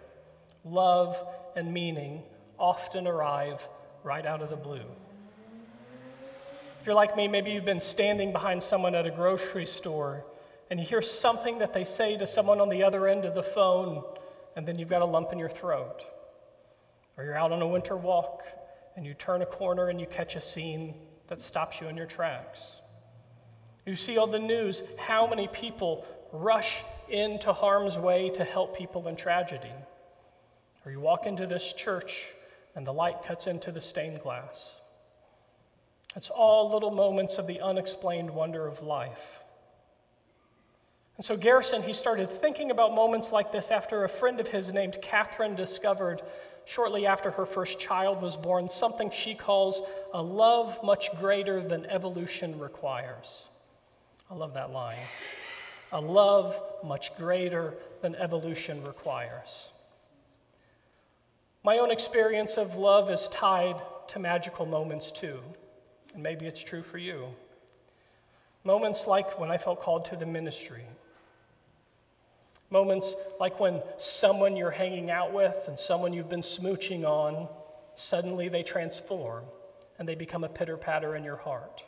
love 0.65 1.21
and 1.57 1.75
meaning 1.75 2.23
often 2.61 3.09
arrive 3.09 3.67
right 4.05 4.25
out 4.25 4.41
of 4.41 4.49
the 4.49 4.57
blue. 4.57 4.85
If 6.83 6.87
you're 6.87 6.97
like 6.97 7.17
me, 7.17 7.29
maybe 7.29 7.53
you've 7.53 7.65
been 7.65 7.81
standing 7.81 8.33
behind 8.33 8.61
someone 8.61 8.97
at 8.97 9.07
a 9.07 9.11
grocery 9.13 9.67
store 9.67 10.25
and 10.69 10.81
you 10.81 10.85
hear 10.85 11.01
something 11.01 11.61
that 11.61 11.73
they 11.73 11.85
say 11.85 12.19
to 12.19 12.27
someone 12.27 12.61
on 12.61 12.71
the 12.71 12.83
other 12.83 13.07
end 13.07 13.25
of 13.25 13.37
the 13.37 13.43
phone, 13.45 14.03
and 14.57 14.67
then 14.67 14.81
you've 14.81 14.89
got 14.89 15.01
a 15.01 15.05
lump 15.05 15.33
in 15.33 15.39
your 15.39 15.49
throat. 15.49 16.03
Or 17.17 17.23
you're 17.23 17.37
out 17.37 17.53
on 17.53 17.63
a 17.63 17.69
winter 17.69 17.97
walk 17.97 18.43
and 18.97 19.07
you 19.07 19.15
turn 19.15 19.43
a 19.43 19.47
corner 19.47 19.91
and 19.91 20.01
you 20.01 20.07
catch 20.09 20.35
a 20.35 20.41
scene 20.41 20.97
that 21.29 21.41
stops 21.41 21.81
you 21.81 21.87
in 21.87 21.97
your 21.97 22.07
tracks. 22.07 22.79
You 23.87 23.95
see 23.95 24.19
on 24.19 24.33
the 24.33 24.41
news 24.41 24.83
how 24.99 25.29
many 25.29 25.47
people 25.47 26.05
rush 26.33 26.83
into 27.09 27.53
harm's 27.53 27.97
way 27.97 28.29
to 28.31 28.43
help 28.43 28.77
people 28.77 29.07
in 29.07 29.15
tragedy. 29.15 29.71
Or 30.85 30.91
you 30.91 30.99
walk 30.99 31.27
into 31.27 31.47
this 31.47 31.75
church 31.75 32.33
and 32.75 32.85
the 32.85 32.93
light 32.93 33.23
cuts 33.25 33.47
into 33.47 33.71
the 33.71 33.81
stained 33.81 34.21
glass. 34.21 34.82
It's 36.15 36.31
all 36.31 36.71
little 36.71 36.91
moments 36.91 37.39
of 37.39 37.47
the 37.47 37.61
unexplained 37.61 38.31
wonder 38.31 38.67
of 38.67 38.83
life. 38.83 39.41
And 41.17 41.25
so 41.25 41.37
Gerson, 41.37 41.83
he 41.83 41.93
started 41.93 42.29
thinking 42.29 42.71
about 42.71 42.95
moments 42.95 43.33
like 43.33 43.53
this 43.53 43.71
after 43.71 44.05
a 44.05 44.09
friend 44.09 44.41
of 44.41 44.49
his 44.49 44.73
named 44.73 44.99
Catherine 45.03 45.55
discovered, 45.55 46.23
shortly 46.65 47.07
after 47.07 47.31
her 47.33 47.47
first 47.47 47.79
child 47.79 48.23
was 48.23 48.37
born, 48.37 48.69
something 48.69 49.11
she 49.11 49.35
calls 49.35 49.83
a 50.13 50.23
love 50.23 50.83
much 50.83 51.11
greater 51.19 51.63
than 51.63 51.87
evolution 51.87 52.59
requires. 52.59 53.45
I 54.31 54.35
love 54.35 54.55
that 54.55 54.73
line. 54.73 54.99
A 55.93 56.01
love 56.01 56.61
much 56.83 57.15
greater 57.17 57.75
than 58.01 58.15
evolution 58.15 58.83
requires. 58.83 59.69
My 61.63 61.79
own 61.79 61.91
experience 61.91 62.57
of 62.57 62.77
love 62.77 63.11
is 63.11 63.29
tied 63.29 63.77
to 64.09 64.19
magical 64.19 64.67
moments 64.67 65.13
too. 65.13 65.41
And 66.15 66.23
maybe 66.23 66.47
it's 66.47 66.63
true 66.63 66.83
for 66.83 66.99
you. 66.99 67.29
Moments 68.65 69.07
like 69.07 69.41
when 69.41 69.51
I 69.51 69.59
felt 69.59 69.81
called 69.81 70.05
to 70.07 70.17
the 70.17 70.27
ministry. 70.27 70.85
Moments 72.71 73.15
like 73.41 73.61
when 73.61 73.83
someone 73.99 74.57
you're 74.57 74.71
hanging 74.71 75.11
out 75.11 75.33
with 75.33 75.65
and 75.69 75.79
someone 75.79 76.13
you've 76.13 76.31
been 76.31 76.41
smooching 76.41 77.05
on, 77.05 77.49
suddenly 77.97 78.49
they 78.49 78.63
transform 78.63 79.45
and 79.99 80.09
they 80.09 80.15
become 80.15 80.45
a 80.45 80.49
pitter 80.49 80.77
patter 80.77 81.15
in 81.17 81.25
your 81.25 81.37
heart. 81.37 81.83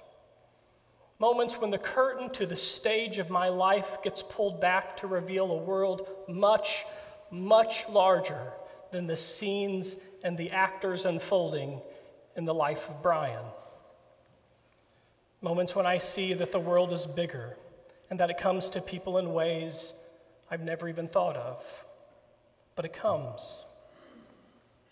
Moments 1.18 1.60
when 1.60 1.70
the 1.70 1.78
curtain 1.78 2.28
to 2.30 2.44
the 2.44 2.56
stage 2.56 3.18
of 3.18 3.30
my 3.30 3.48
life 3.48 4.02
gets 4.02 4.22
pulled 4.22 4.60
back 4.60 4.96
to 4.98 5.06
reveal 5.06 5.50
a 5.50 5.56
world 5.56 6.08
much, 6.28 6.84
much 7.30 7.88
larger 7.88 8.52
than 8.90 9.06
the 9.06 9.16
scenes 9.16 9.96
and 10.24 10.36
the 10.36 10.50
actors 10.50 11.04
unfolding 11.04 11.80
in 12.36 12.44
the 12.44 12.54
life 12.54 12.88
of 12.88 13.00
Brian. 13.00 13.44
Moments 15.44 15.76
when 15.76 15.84
I 15.84 15.98
see 15.98 16.32
that 16.32 16.52
the 16.52 16.58
world 16.58 16.90
is 16.90 17.04
bigger 17.04 17.54
and 18.08 18.18
that 18.18 18.30
it 18.30 18.38
comes 18.38 18.70
to 18.70 18.80
people 18.80 19.18
in 19.18 19.34
ways 19.34 19.92
I've 20.50 20.62
never 20.62 20.88
even 20.88 21.06
thought 21.06 21.36
of. 21.36 21.62
But 22.76 22.86
it 22.86 22.94
comes. 22.94 23.62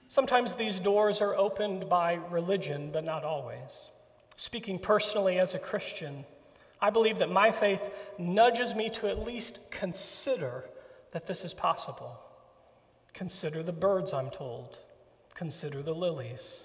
Sometimes 0.08 0.54
these 0.54 0.78
doors 0.78 1.22
are 1.22 1.34
opened 1.34 1.88
by 1.88 2.20
religion, 2.28 2.90
but 2.92 3.02
not 3.02 3.24
always. 3.24 3.88
Speaking 4.36 4.78
personally 4.78 5.38
as 5.38 5.54
a 5.54 5.58
Christian, 5.58 6.26
I 6.82 6.90
believe 6.90 7.20
that 7.20 7.30
my 7.30 7.50
faith 7.50 7.88
nudges 8.18 8.74
me 8.74 8.90
to 8.90 9.08
at 9.08 9.24
least 9.24 9.70
consider 9.70 10.66
that 11.12 11.26
this 11.26 11.46
is 11.46 11.54
possible. 11.54 12.20
Consider 13.14 13.62
the 13.62 13.72
birds, 13.72 14.12
I'm 14.12 14.28
told. 14.28 14.80
Consider 15.32 15.80
the 15.82 15.94
lilies. 15.94 16.60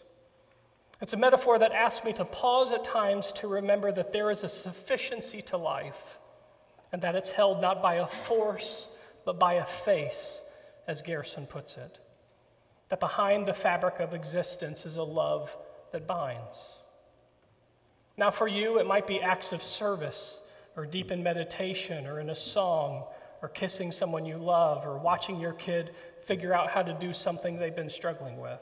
It's 1.00 1.14
a 1.14 1.18
metaphor 1.18 1.60
that 1.60 1.74
asks 1.74 2.04
me 2.04 2.14
to 2.14 2.26
pause 2.26 2.72
at 2.72 2.84
times 2.84 3.32
to 3.34 3.48
remember 3.48 3.92
that 3.92 4.12
there 4.12 4.32
is 4.32 4.44
a 4.44 4.50
sufficiency 4.50 5.42
to 5.44 5.58
life 5.58 6.18
and 6.92 7.02
that 7.04 7.16
it's 7.16 7.30
held 7.30 7.62
not 7.62 7.82
by 7.82 7.96
a 7.96 8.08
force, 8.08 8.90
but 9.26 9.38
by 9.38 9.56
a 9.56 9.66
face, 9.66 10.42
as 10.88 11.02
Gerson 11.02 11.46
puts 11.46 11.78
it. 11.78 12.00
That 12.90 13.00
behind 13.00 13.46
the 13.46 13.54
fabric 13.54 14.00
of 14.00 14.14
existence 14.14 14.86
is 14.86 14.96
a 14.96 15.04
love 15.04 15.56
that 15.92 16.08
binds. 16.08 16.74
Now, 18.18 18.32
for 18.32 18.48
you, 18.48 18.80
it 18.80 18.88
might 18.88 19.06
be 19.06 19.22
acts 19.22 19.52
of 19.54 19.62
service, 19.62 20.42
or 20.76 20.86
deep 20.86 21.12
in 21.12 21.22
meditation, 21.22 22.08
or 22.08 22.20
in 22.20 22.30
a 22.30 22.36
song, 22.36 23.04
or 23.42 23.50
kissing 23.50 23.92
someone 23.92 24.26
you 24.26 24.38
love, 24.38 24.86
or 24.86 24.98
watching 24.98 25.40
your 25.40 25.54
kid 25.54 25.92
figure 26.24 26.54
out 26.54 26.72
how 26.72 26.82
to 26.82 26.94
do 26.94 27.14
something 27.14 27.60
they've 27.60 27.76
been 27.76 27.90
struggling 27.90 28.40
with. 28.40 28.62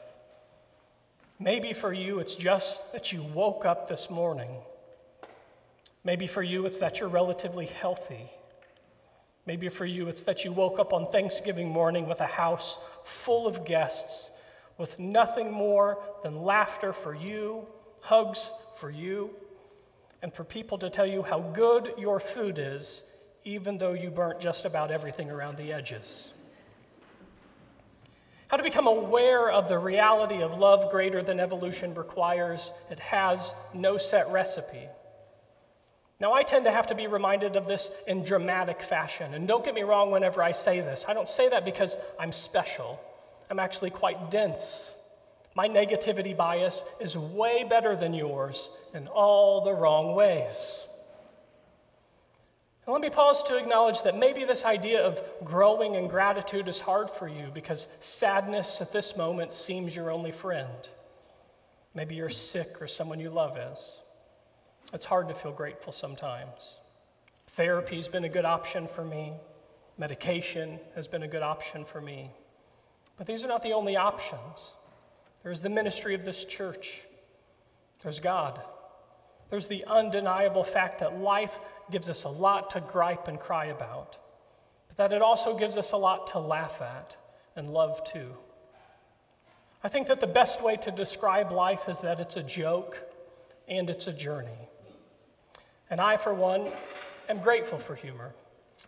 Maybe 1.39 1.73
for 1.73 1.91
you, 1.91 2.19
it's 2.19 2.35
just 2.35 2.93
that 2.93 3.11
you 3.11 3.21
woke 3.21 3.65
up 3.65 3.89
this 3.89 4.09
morning. 4.09 4.49
Maybe 6.03 6.27
for 6.27 6.41
you, 6.41 6.65
it's 6.65 6.77
that 6.77 6.99
you're 6.99 7.09
relatively 7.09 7.65
healthy. 7.65 8.29
Maybe 9.45 9.67
for 9.69 9.85
you, 9.85 10.07
it's 10.07 10.23
that 10.23 10.45
you 10.45 10.53
woke 10.53 10.79
up 10.79 10.93
on 10.93 11.11
Thanksgiving 11.11 11.69
morning 11.69 12.07
with 12.07 12.21
a 12.21 12.25
house 12.25 12.79
full 13.03 13.47
of 13.47 13.65
guests, 13.65 14.29
with 14.77 14.97
nothing 14.97 15.51
more 15.51 16.01
than 16.23 16.41
laughter 16.41 16.93
for 16.93 17.13
you, 17.13 17.67
hugs 18.01 18.49
for 18.77 18.89
you, 18.89 19.31
and 20.21 20.33
for 20.33 20.43
people 20.43 20.77
to 20.77 20.89
tell 20.89 21.05
you 21.05 21.21
how 21.21 21.39
good 21.39 21.93
your 21.97 22.19
food 22.19 22.57
is, 22.57 23.03
even 23.43 23.77
though 23.77 23.93
you 23.93 24.09
burnt 24.09 24.39
just 24.39 24.63
about 24.63 24.89
everything 24.89 25.29
around 25.29 25.57
the 25.57 25.73
edges 25.73 26.31
how 28.47 28.57
to 28.57 28.63
become 28.63 28.87
aware 28.87 29.49
of 29.49 29.67
the 29.67 29.79
reality 29.79 30.41
of 30.41 30.59
love 30.59 30.91
greater 30.91 31.23
than 31.23 31.39
evolution 31.39 31.95
requires. 31.95 32.71
It 32.91 32.99
has 32.99 33.53
no 33.73 33.97
set 33.97 34.31
recipe. 34.31 34.87
Now, 36.19 36.33
I 36.33 36.43
tend 36.43 36.65
to 36.65 36.71
have 36.71 36.87
to 36.87 36.95
be 36.95 37.07
reminded 37.07 37.55
of 37.55 37.67
this 37.67 37.91
in 38.07 38.23
dramatic 38.23 38.81
fashion. 38.81 39.33
And 39.33 39.47
don't 39.47 39.65
get 39.65 39.75
me 39.75 39.83
wrong 39.83 40.11
whenever 40.11 40.41
I 40.41 40.53
say 40.53 40.79
this. 40.79 41.05
I 41.07 41.13
don't 41.13 41.27
say 41.27 41.49
that 41.49 41.65
because 41.65 41.97
I'm 42.19 42.31
special, 42.31 43.01
I'm 43.49 43.59
actually 43.59 43.89
quite 43.89 44.31
dense. 44.31 44.91
My 45.55 45.67
negativity 45.67 46.35
bias 46.35 46.83
is 46.99 47.17
way 47.17 47.63
better 47.63 47.95
than 47.95 48.13
yours 48.13 48.69
in 48.93 49.07
all 49.07 49.63
the 49.63 49.73
wrong 49.73 50.15
ways. 50.15 50.85
Let 52.87 53.01
me 53.01 53.09
pause 53.09 53.41
to 53.43 53.57
acknowledge 53.57 54.03
that 54.03 54.15
maybe 54.15 54.43
this 54.43 54.63
idea 54.63 55.03
of 55.03 55.19
growing 55.43 55.95
in 55.95 56.07
gratitude 56.07 56.67
is 56.67 56.79
hard 56.79 57.09
for 57.09 57.27
you 57.27 57.49
because 57.51 57.87
sadness 57.99 58.79
at 58.79 58.93
this 58.93 59.17
moment 59.17 59.55
seems 59.55 59.95
your 59.95 60.11
only 60.11 60.31
friend. 60.31 60.69
Maybe 61.95 62.13
you're 62.13 62.29
sick 62.29 62.79
or 62.79 62.87
someone 62.87 63.19
you 63.19 63.31
love 63.31 63.57
is. 63.57 63.99
It's 64.93 65.05
hard 65.05 65.29
to 65.29 65.33
feel 65.33 65.51
grateful 65.51 65.91
sometimes. 65.91 66.75
Therapy's 67.47 68.07
been 68.07 68.23
a 68.23 68.29
good 68.29 68.45
option 68.45 68.87
for 68.87 69.03
me. 69.03 69.33
Medication 69.97 70.79
has 70.93 71.07
been 71.07 71.23
a 71.23 71.27
good 71.27 71.41
option 71.41 71.85
for 71.85 72.01
me. 72.01 72.29
But 73.17 73.25
these 73.25 73.43
are 73.43 73.47
not 73.47 73.63
the 73.63 73.73
only 73.73 73.97
options. 73.97 74.73
There's 75.41 75.61
the 75.61 75.69
ministry 75.69 76.13
of 76.13 76.23
this 76.23 76.43
church. 76.45 77.01
There's 78.03 78.19
God. 78.19 78.61
There's 79.49 79.67
the 79.67 79.85
undeniable 79.85 80.63
fact 80.63 80.99
that 80.99 81.19
life 81.19 81.59
gives 81.91 82.09
us 82.09 82.23
a 82.23 82.29
lot 82.29 82.71
to 82.71 82.81
gripe 82.81 83.27
and 83.27 83.39
cry 83.39 83.65
about, 83.65 84.17
but 84.87 84.97
that 84.97 85.13
it 85.13 85.21
also 85.21 85.57
gives 85.57 85.77
us 85.77 85.91
a 85.91 85.97
lot 85.97 86.27
to 86.27 86.39
laugh 86.39 86.81
at 86.81 87.15
and 87.55 87.69
love 87.69 88.03
too. 88.03 88.31
I 89.83 89.87
think 89.87 90.07
that 90.07 90.19
the 90.19 90.27
best 90.27 90.63
way 90.63 90.77
to 90.77 90.91
describe 90.91 91.51
life 91.51 91.87
is 91.87 92.01
that 92.01 92.19
it's 92.19 92.37
a 92.37 92.43
joke 92.43 93.01
and 93.67 93.89
it's 93.89 94.07
a 94.07 94.13
journey. 94.13 94.69
And 95.89 96.01
I, 96.01 96.17
for 96.17 96.33
one, 96.33 96.71
am 97.29 97.39
grateful 97.39 97.77
for 97.77 97.93
humor, 97.93 98.33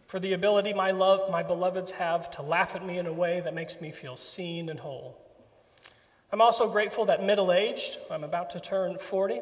for 0.07 0.19
the 0.19 0.33
ability 0.33 0.73
my, 0.73 0.91
love, 0.91 1.29
my 1.29 1.43
beloveds 1.43 1.91
have 1.91 2.31
to 2.31 2.41
laugh 2.41 2.75
at 2.75 2.85
me 2.85 2.97
in 2.97 3.05
a 3.05 3.13
way 3.13 3.41
that 3.41 3.53
makes 3.53 3.79
me 3.79 3.91
feel 3.91 4.15
seen 4.15 4.69
and 4.69 4.79
whole. 4.79 5.17
I'm 6.31 6.41
also 6.41 6.69
grateful 6.69 7.05
that 7.05 7.23
middle 7.23 7.51
aged, 7.51 7.97
I'm 8.11 8.23
about 8.23 8.49
to 8.51 8.59
turn 8.59 8.97
40, 8.97 9.41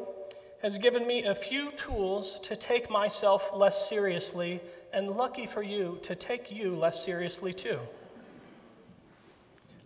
has 0.62 0.78
given 0.78 1.06
me 1.06 1.24
a 1.24 1.34
few 1.34 1.70
tools 1.72 2.40
to 2.40 2.56
take 2.56 2.90
myself 2.90 3.50
less 3.54 3.88
seriously, 3.88 4.60
and 4.92 5.10
lucky 5.10 5.46
for 5.46 5.62
you, 5.62 5.98
to 6.02 6.14
take 6.14 6.50
you 6.50 6.74
less 6.74 7.04
seriously 7.04 7.52
too. 7.52 7.78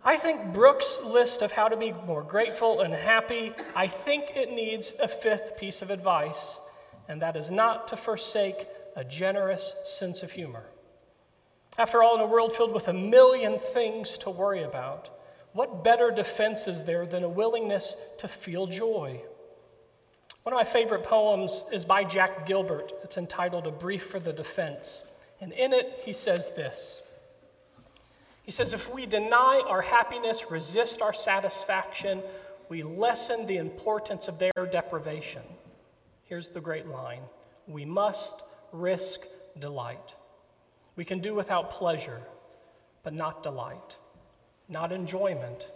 I 0.03 0.17
think 0.17 0.53
Brooks' 0.53 1.01
list 1.03 1.41
of 1.41 1.51
how 1.51 1.67
to 1.67 1.77
be 1.77 1.91
more 1.91 2.23
grateful 2.23 2.81
and 2.81 2.93
happy, 2.93 3.53
I 3.75 3.87
think 3.87 4.31
it 4.35 4.51
needs 4.51 4.93
a 4.99 5.07
fifth 5.07 5.57
piece 5.57 5.81
of 5.81 5.91
advice, 5.91 6.57
and 7.07 7.21
that 7.21 7.35
is 7.35 7.51
not 7.51 7.87
to 7.89 7.97
forsake 7.97 8.65
a 8.95 9.03
generous 9.03 9.75
sense 9.85 10.23
of 10.23 10.31
humor. 10.31 10.63
After 11.77 12.01
all, 12.01 12.15
in 12.15 12.21
a 12.21 12.25
world 12.25 12.53
filled 12.53 12.73
with 12.73 12.87
a 12.87 12.93
million 12.93 13.59
things 13.59 14.17
to 14.19 14.29
worry 14.29 14.63
about, 14.63 15.09
what 15.53 15.83
better 15.83 16.09
defense 16.09 16.67
is 16.67 16.83
there 16.83 17.05
than 17.05 17.23
a 17.23 17.29
willingness 17.29 17.95
to 18.19 18.27
feel 18.27 18.67
joy? 18.67 19.21
One 20.43 20.53
of 20.53 20.57
my 20.57 20.63
favorite 20.63 21.03
poems 21.03 21.63
is 21.71 21.85
by 21.85 22.03
Jack 22.03 22.47
Gilbert. 22.47 22.91
It's 23.03 23.17
entitled 23.17 23.67
A 23.67 23.71
Brief 23.71 24.03
for 24.03 24.19
the 24.19 24.33
Defense. 24.33 25.03
And 25.39 25.53
in 25.53 25.71
it, 25.71 26.01
he 26.03 26.13
says 26.13 26.55
this 26.55 27.03
He 28.43 28.51
says, 28.51 28.73
If 28.73 28.91
we 28.91 29.05
deny 29.05 29.61
our 29.67 29.81
happiness, 29.81 30.49
resist 30.49 31.01
our 31.01 31.13
satisfaction, 31.13 32.23
we 32.69 32.81
lessen 32.81 33.45
the 33.45 33.57
importance 33.57 34.27
of 34.27 34.39
their 34.39 34.51
deprivation. 34.71 35.43
Here's 36.23 36.47
the 36.47 36.61
great 36.61 36.87
line 36.87 37.21
We 37.67 37.85
must 37.85 38.41
risk 38.71 39.21
delight. 39.59 40.15
We 40.95 41.05
can 41.05 41.19
do 41.19 41.35
without 41.35 41.69
pleasure, 41.69 42.21
but 43.03 43.13
not 43.13 43.43
delight, 43.43 43.97
not 44.67 44.91
enjoyment. 44.91 45.67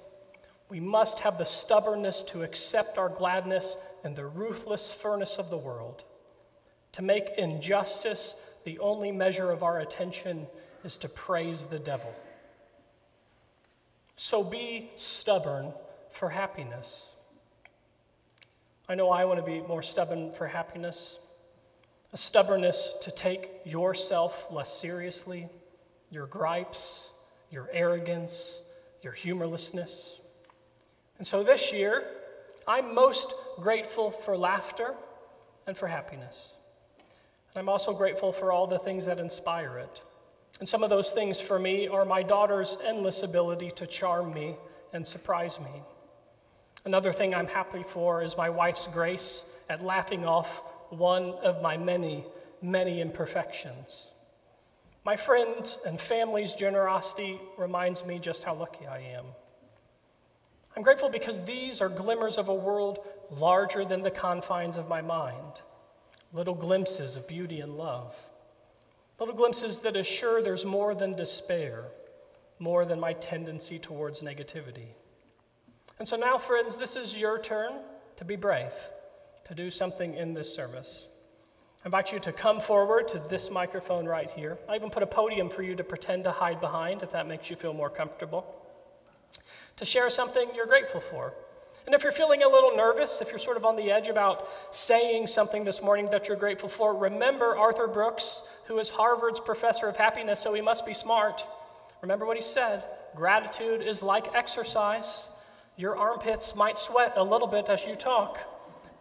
We 0.70 0.80
must 0.80 1.20
have 1.20 1.38
the 1.38 1.46
stubbornness 1.46 2.24
to 2.24 2.42
accept 2.42 2.98
our 2.98 3.10
gladness 3.10 3.78
in 4.06 4.14
the 4.14 4.26
ruthless 4.26 4.94
furnace 4.94 5.38
of 5.38 5.50
the 5.50 5.58
world. 5.58 6.04
To 6.94 7.02
make 7.02 7.32
injustice 7.38 8.36
the 8.64 8.80
only 8.80 9.12
measure 9.12 9.52
of 9.52 9.64
our 9.64 9.80
attention 9.80 10.48
is 10.84 10.96
to 10.98 11.10
praise 11.10 11.66
the 11.66 11.80
devil. 11.80 12.14
So 14.16 14.44
be 14.44 14.92
stubborn 14.96 15.74
for 16.12 16.30
happiness. 16.30 17.10
I 18.88 18.94
know 18.94 19.10
I 19.10 19.26
want 19.26 19.40
to 19.40 19.46
be 19.46 19.62
more 19.62 19.82
stubborn 19.82 20.32
for 20.32 20.48
happiness. 20.48 21.18
A 22.14 22.18
stubbornness 22.18 22.94
to 23.02 23.12
take 23.12 23.50
yourself 23.66 24.46
less 24.52 24.72
seriously, 24.72 25.50
your 26.12 26.28
gripes, 26.28 27.10
your 27.50 27.68
arrogance, 27.74 28.62
your 29.02 29.14
humorlessness. 29.14 30.22
And 31.18 31.26
so 31.26 31.44
this 31.44 31.74
year, 31.74 32.04
I'm 32.68 32.96
most 32.96 33.34
grateful 33.60 34.12
for 34.12 34.38
laughter 34.38 34.94
and 35.68 35.78
for 35.78 35.88
happiness. 35.88 36.50
And 37.54 37.62
I'm 37.62 37.70
also 37.70 37.94
grateful 37.94 38.32
for 38.32 38.52
all 38.52 38.68
the 38.68 38.80
things 38.80 39.06
that 39.06 39.20
inspire 39.20 39.78
it. 39.78 40.02
And 40.60 40.68
some 40.68 40.84
of 40.84 40.90
those 40.90 41.12
things 41.12 41.40
for 41.40 41.60
me 41.60 41.88
are 41.88 42.06
my 42.06 42.24
daughter's 42.24 42.78
endless 42.86 43.24
ability 43.24 43.72
to 43.72 43.88
charm 43.88 44.34
me 44.34 44.56
and 44.94 45.06
surprise 45.06 45.60
me. 45.60 45.82
Another 46.86 47.12
thing 47.12 47.34
I'm 47.34 47.48
happy 47.48 47.84
for 47.84 48.22
is 48.22 48.38
my 48.38 48.50
wife's 48.50 48.88
grace 48.88 49.44
at 49.70 49.84
laughing 49.84 50.26
off 50.26 50.62
one 50.90 51.32
of 51.44 51.62
my 51.62 51.78
many, 51.78 52.24
many 52.62 53.02
imperfections. 53.02 54.08
My 55.04 55.16
friends 55.16 55.78
and 55.86 56.00
family's 56.00 56.54
generosity 56.54 57.40
reminds 57.58 58.06
me 58.06 58.20
just 58.20 58.44
how 58.44 58.56
lucky 58.56 58.88
I 58.88 59.00
am. 59.00 59.26
I'm 60.76 60.84
grateful 60.84 61.10
because 61.10 61.46
these 61.46 61.80
are 61.80 61.88
glimmers 61.88 62.38
of 62.38 62.50
a 62.50 62.54
world 62.54 63.00
larger 63.32 63.86
than 63.86 64.02
the 64.02 64.12
confines 64.12 64.76
of 64.76 64.90
my 64.90 65.02
mind, 65.02 65.62
little 66.34 66.54
glimpses 66.54 67.16
of 67.16 67.28
beauty 67.28 67.62
and 67.62 67.78
love, 67.78 68.14
little 69.18 69.34
glimpses 69.34 69.80
that 69.80 69.96
assure 69.96 70.42
there's 70.42 70.66
more 70.66 70.94
than 70.94 71.16
despair, 71.16 71.86
more 72.60 72.84
than 72.84 73.00
my 73.00 73.14
tendency 73.14 73.80
towards 73.80 74.20
negativity. 74.20 74.90
And 75.98 76.06
so 76.06 76.18
now, 76.18 76.38
friends, 76.38 76.76
this 76.76 76.98
is 76.98 77.18
your 77.18 77.40
turn 77.40 77.72
to 78.18 78.26
be 78.26 78.36
brave, 78.36 78.74
to 79.46 79.56
do 79.56 79.72
something 79.72 80.14
in 80.14 80.34
this 80.34 80.54
service. 80.54 81.08
I 81.84 81.88
invite 81.88 82.12
you 82.12 82.20
to 82.20 82.34
come 82.34 82.60
forward 82.60 83.08
to 83.10 83.20
this 83.30 83.50
microphone 83.50 84.08
right 84.08 84.30
here. 84.30 84.58
I 84.68 84.76
even 84.76 84.90
put 84.90 85.04
a 85.04 85.08
podium 85.08 85.50
for 85.50 85.64
you 85.64 85.76
to 85.76 85.84
pretend 85.86 86.26
to 86.26 86.32
hide 86.32 86.60
behind 86.60 87.02
if 87.02 87.12
that 87.14 87.28
makes 87.28 87.50
you 87.50 87.56
feel 87.56 87.74
more 87.74 87.90
comfortable 87.90 88.65
to 89.78 89.86
share 89.86 90.10
something 90.10 90.50
you're 90.56 90.66
grateful 90.66 91.02
for. 91.02 91.34
And 91.86 91.94
if 91.94 92.02
you're 92.02 92.12
feeling 92.12 92.42
a 92.42 92.48
little 92.48 92.76
nervous, 92.76 93.22
if 93.22 93.30
you're 93.30 93.38
sort 93.38 93.58
of 93.58 93.66
on 93.66 93.76
the 93.76 93.92
edge 93.92 94.08
about 94.08 94.48
saying 94.72 95.28
something 95.28 95.64
this 95.66 95.84
morning 95.84 96.10
that 96.10 96.28
you're 96.28 96.38
grateful 96.38 96.70
for, 96.70 96.96
remember 96.96 97.56
Arthur 97.56 97.88
Brooks, 97.88 98.48
who 98.66 98.80
is 98.80 98.90
Harvard's 98.90 99.40
professor 99.40 99.88
of 99.88 99.96
happiness, 99.96 100.40
so 100.40 100.54
he 100.54 100.62
must 100.62 100.86
be 100.86 100.96
smart. 100.96 101.46
Remember 102.02 102.26
what 102.26 102.38
he 102.38 102.44
said 102.44 102.84
gratitude 103.16 103.82
is 103.82 104.04
like 104.04 104.34
exercise. 104.36 105.30
Your 105.78 105.96
armpits 105.96 106.56
might 106.56 106.78
sweat 106.78 107.14
a 107.16 107.24
little 107.24 107.48
bit 107.48 107.70
as 107.70 107.86
you 107.86 107.96
talk, 107.96 108.40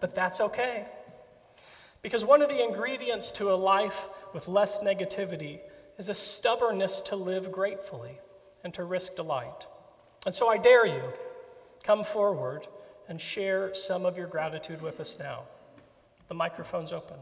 but 0.00 0.14
that's 0.14 0.40
okay. 0.40 0.86
Because 2.02 2.24
one 2.24 2.42
of 2.42 2.48
the 2.48 2.62
ingredients 2.62 3.32
to 3.32 3.50
a 3.50 3.56
life 3.56 4.06
with 4.32 4.46
less 4.46 4.80
negativity 4.80 5.60
is 5.98 6.08
a 6.08 6.14
stubbornness 6.14 7.00
to 7.02 7.16
live 7.16 7.50
gratefully 7.50 8.18
and 8.62 8.74
to 8.74 8.84
risk 8.84 9.16
delight. 9.16 9.66
And 10.26 10.34
so 10.34 10.48
I 10.48 10.56
dare 10.56 10.86
you, 10.86 11.02
come 11.82 12.02
forward 12.02 12.66
and 13.08 13.20
share 13.20 13.74
some 13.74 14.06
of 14.06 14.16
your 14.16 14.26
gratitude 14.26 14.80
with 14.80 14.98
us 14.98 15.18
now. 15.18 15.42
The 16.28 16.34
microphone's 16.34 16.92
open. 16.92 17.18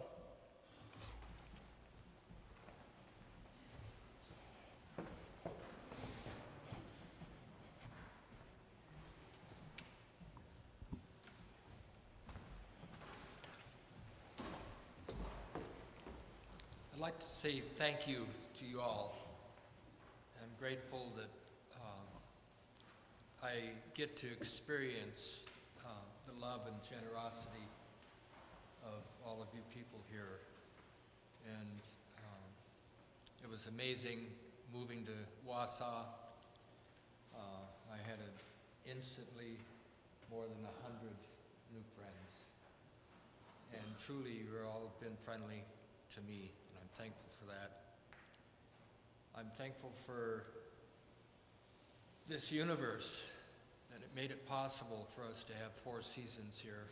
I'd 16.95 17.01
like 17.01 17.19
to 17.19 17.27
say 17.27 17.63
thank 17.75 18.07
you 18.07 18.29
to 18.61 18.65
you 18.65 18.81
all. 18.81 19.17
I'm 20.41 20.51
grateful 20.61 21.13
that 21.17 21.42
I 23.43 23.75
get 23.95 24.17
to 24.19 24.29
experience 24.29 25.47
uh, 25.85 25.89
the 26.29 26.39
love 26.41 26.61
and 26.69 26.77
generosity 26.81 27.67
of 28.85 29.03
all 29.27 29.43
of 29.43 29.49
you 29.53 29.63
people 29.75 29.99
here. 30.13 30.39
And 31.45 31.81
um, 32.19 32.47
it 33.43 33.51
was 33.51 33.67
amazing 33.67 34.27
moving 34.73 35.05
to 35.07 35.13
Wausau. 35.45 36.07
Uh, 37.35 37.67
I 37.91 37.97
had 38.09 38.21
a, 38.23 38.89
instantly 38.89 39.59
more 40.31 40.45
than 40.45 40.63
a 40.63 40.75
hundred 40.87 41.19
new 41.75 41.83
friends. 41.99 42.47
And 43.73 43.83
truly, 44.07 44.39
you've 44.39 44.65
all 44.65 44.95
been 45.01 45.17
friendly 45.17 45.65
to 46.15 46.21
me, 46.21 46.53
and 46.71 46.79
I'm 46.79 46.95
thankful 46.95 47.31
for 47.41 47.47
that. 47.47 47.81
I'm 49.37 49.51
thankful 49.57 49.91
for 50.07 50.45
this 52.29 52.53
universe, 52.53 53.29
made 54.15 54.31
it 54.31 54.47
possible 54.47 55.09
for 55.11 55.25
us 55.25 55.45
to 55.45 55.53
have 55.55 55.73
four 55.73 56.03
seasons 56.03 56.61
here. 56.61 56.85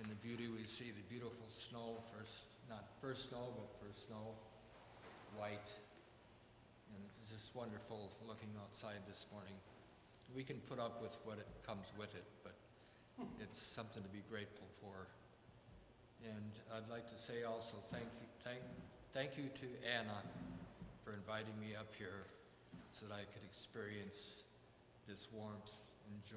In 0.00 0.08
the 0.08 0.14
beauty 0.22 0.46
we 0.46 0.62
see, 0.64 0.94
the 0.94 1.06
beautiful 1.10 1.46
snow, 1.48 1.98
first, 2.14 2.46
not 2.68 2.86
first 3.02 3.28
snow, 3.28 3.50
but 3.58 3.68
first 3.82 4.06
snow, 4.06 4.38
white. 5.36 5.70
And 6.94 7.02
just 7.28 7.54
wonderful 7.54 8.10
looking 8.26 8.48
outside 8.62 9.02
this 9.08 9.26
morning. 9.32 9.54
We 10.34 10.44
can 10.44 10.56
put 10.70 10.78
up 10.78 11.02
with 11.02 11.18
what 11.24 11.38
it 11.38 11.48
comes 11.66 11.92
with 11.98 12.14
it, 12.14 12.24
but 12.44 12.54
it's 13.40 13.60
something 13.60 14.02
to 14.02 14.08
be 14.08 14.22
grateful 14.30 14.66
for. 14.80 15.10
And 16.22 16.52
I'd 16.70 16.88
like 16.88 17.08
to 17.08 17.18
say 17.18 17.42
also 17.42 17.76
thank 17.90 18.04
you, 18.04 18.28
thank, 18.44 18.62
thank 19.12 19.36
you 19.36 19.50
to 19.58 19.66
Anna 19.82 20.22
for 21.02 21.12
inviting 21.14 21.58
me 21.60 21.74
up 21.74 21.90
here 21.98 22.30
so 22.92 23.06
that 23.06 23.14
I 23.14 23.26
could 23.26 23.42
experience 23.50 24.39
this 25.10 25.26
warmth 25.32 25.72
and 26.06 26.22
joy 26.22 26.36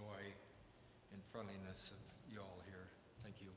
and 1.12 1.22
friendliness 1.32 1.92
of 1.92 2.34
you 2.34 2.40
all 2.40 2.58
here. 2.66 2.88
Thank 3.22 3.36
you. 3.40 3.48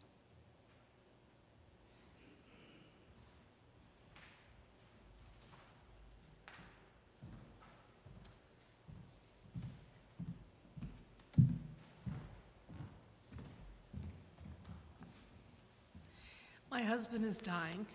My 16.70 16.82
husband 16.82 17.24
is 17.24 17.38
dying, 17.38 17.86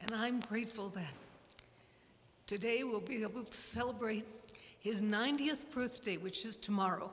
and 0.00 0.12
I'm 0.12 0.40
grateful 0.40 0.88
that 0.90 1.12
today 2.46 2.84
we'll 2.84 3.00
be 3.00 3.22
able 3.22 3.42
to 3.42 3.58
celebrate 3.58 4.24
his 4.80 5.02
90th 5.02 5.70
birthday, 5.70 6.16
which 6.16 6.44
is 6.44 6.56
tomorrow. 6.56 7.10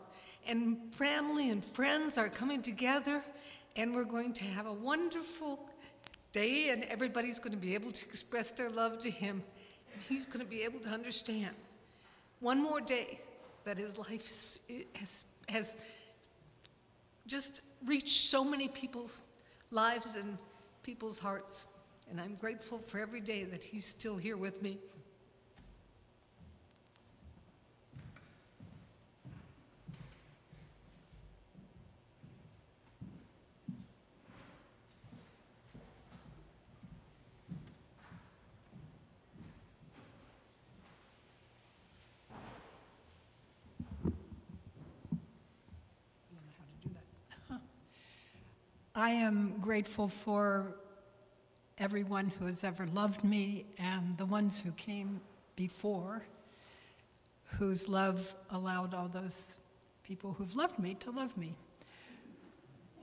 And 0.48 0.94
family 0.94 1.50
and 1.50 1.64
friends 1.64 2.18
are 2.18 2.30
coming 2.30 2.62
together, 2.62 3.24
and 3.76 3.94
we're 3.94 4.04
going 4.04 4.34
to 4.34 4.44
have 4.44 4.68
a 4.68 4.74
wonderful 4.74 5.60
day, 6.32 6.70
and 6.70 6.84
everybody's 6.86 7.40
going 7.40 7.54
to 7.54 7.58
be 7.58 7.74
able 7.74 7.92
to 7.92 8.06
express 8.06 8.52
their 8.52 8.70
love 8.70 9.00
to 9.00 9.10
him, 9.10 9.44
and 9.92 10.02
he's 10.08 10.26
going 10.26 10.40
to 10.40 10.50
be 10.50 10.62
able 10.64 10.80
to 10.82 10.90
understand. 10.90 11.56
One 12.40 12.62
more 12.62 12.82
day 12.82 13.20
that 13.64 13.78
his 13.78 13.98
life 13.98 14.60
has, 14.96 15.26
has 15.48 15.78
just 17.26 17.62
reached 17.86 18.30
so 18.30 18.44
many 18.44 18.68
people's 18.68 19.24
lives 19.72 20.16
and 20.16 20.38
people's 20.84 21.18
hearts. 21.20 21.68
And 22.10 22.22
I'm 22.22 22.36
grateful 22.36 22.78
for 22.78 23.00
every 23.00 23.22
day 23.22 23.44
that 23.46 23.64
he's 23.64 23.86
still 23.86 24.18
here 24.18 24.38
with 24.38 24.62
me. 24.62 24.78
I 48.98 49.10
am 49.10 49.56
grateful 49.60 50.08
for 50.08 50.74
everyone 51.78 52.32
who 52.40 52.46
has 52.46 52.64
ever 52.64 52.88
loved 52.88 53.26
me 53.26 53.66
and 53.78 54.18
the 54.18 54.26
ones 54.26 54.58
who 54.58 54.72
came 54.72 55.20
before, 55.58 56.24
whose 57.58 57.90
love 57.90 58.34
allowed 58.52 58.94
all 58.94 59.10
those 59.10 59.58
people 60.06 60.32
who've 60.32 60.56
loved 60.56 60.80
me 60.80 60.94
to 61.02 61.12
love 61.12 61.36
me. 61.36 61.58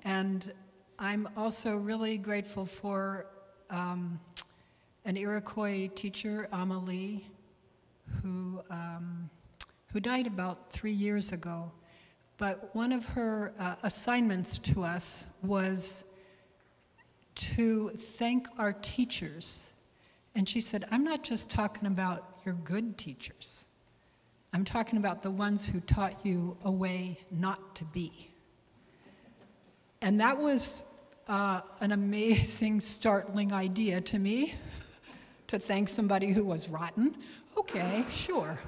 And 0.03 0.51
I'm 0.99 1.29
also 1.37 1.77
really 1.77 2.17
grateful 2.17 2.65
for 2.65 3.27
um, 3.69 4.19
an 5.05 5.19
Iroquois 5.19 5.91
teacher, 5.95 6.49
Amelie, 6.53 7.27
who, 8.23 8.63
um, 8.71 9.29
who 9.93 10.01
died 10.01 10.27
about 10.27 10.73
three 10.73 10.95
years 10.95 11.33
ago. 11.33 11.71
But 12.39 12.75
one 12.75 12.93
of 12.93 13.05
her 13.07 13.53
uh, 13.59 13.77
assignments 13.83 14.59
to 14.59 14.83
us 14.83 15.27
was 15.43 16.05
to 17.35 17.91
thank 17.91 18.49
our 18.59 18.73
teachers. 18.73 19.73
And 20.35 20.49
she 20.49 20.61
said, 20.61 20.87
I'm 20.91 21.05
not 21.05 21.23
just 21.23 21.51
talking 21.51 21.87
about 21.87 22.39
your 22.45 22.55
good 22.55 22.99
teachers, 22.99 23.67
I'm 24.53 24.65
talking 24.65 24.99
about 24.99 25.23
the 25.23 25.31
ones 25.31 25.65
who 25.65 25.81
taught 25.81 26.27
you 26.27 26.57
a 26.65 26.71
way 26.71 27.19
not 27.31 27.75
to 27.77 27.85
be. 27.85 28.31
And 30.03 30.21
that 30.21 30.37
was 30.37 30.85
uh, 31.29 31.61
an 31.81 31.93
amazing, 31.93 32.81
startling 32.81 33.53
idea 33.53 34.01
to 34.01 34.19
me 34.19 34.55
to 35.47 35.59
thank 35.59 35.89
somebody 35.89 36.33
who 36.33 36.45
was 36.45 36.69
rotten. 36.69 37.17
Okay, 37.57 38.05
sure. 38.11 38.59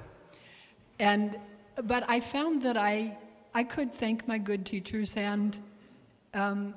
And 0.98 1.36
but 1.82 2.08
I 2.08 2.20
found 2.20 2.62
that 2.62 2.76
I 2.76 3.18
I 3.56 3.62
could 3.62 3.92
thank 3.94 4.26
my 4.26 4.38
good 4.38 4.66
teachers, 4.66 5.16
and 5.16 5.56
um, 6.34 6.74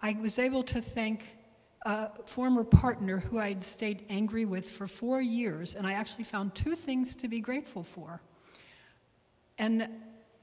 I 0.00 0.16
was 0.18 0.38
able 0.38 0.62
to 0.62 0.80
thank 0.80 1.36
a 1.82 2.08
former 2.24 2.64
partner 2.64 3.18
who 3.18 3.38
I'd 3.38 3.62
stayed 3.62 4.06
angry 4.08 4.46
with 4.46 4.70
for 4.70 4.86
four 4.86 5.20
years, 5.20 5.74
and 5.74 5.86
I 5.86 5.92
actually 5.92 6.24
found 6.24 6.54
two 6.54 6.74
things 6.74 7.14
to 7.16 7.28
be 7.28 7.40
grateful 7.40 7.82
for. 7.82 8.22
And 9.58 9.86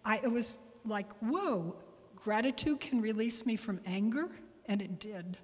I, 0.05 0.19
it 0.23 0.31
was 0.31 0.59
like, 0.85 1.11
whoa, 1.19 1.75
gratitude 2.15 2.79
can 2.79 3.01
release 3.01 3.47
me 3.47 3.55
from 3.55 3.81
anger, 3.87 4.29
and 4.67 4.83
it 4.83 4.99
did. 4.99 5.35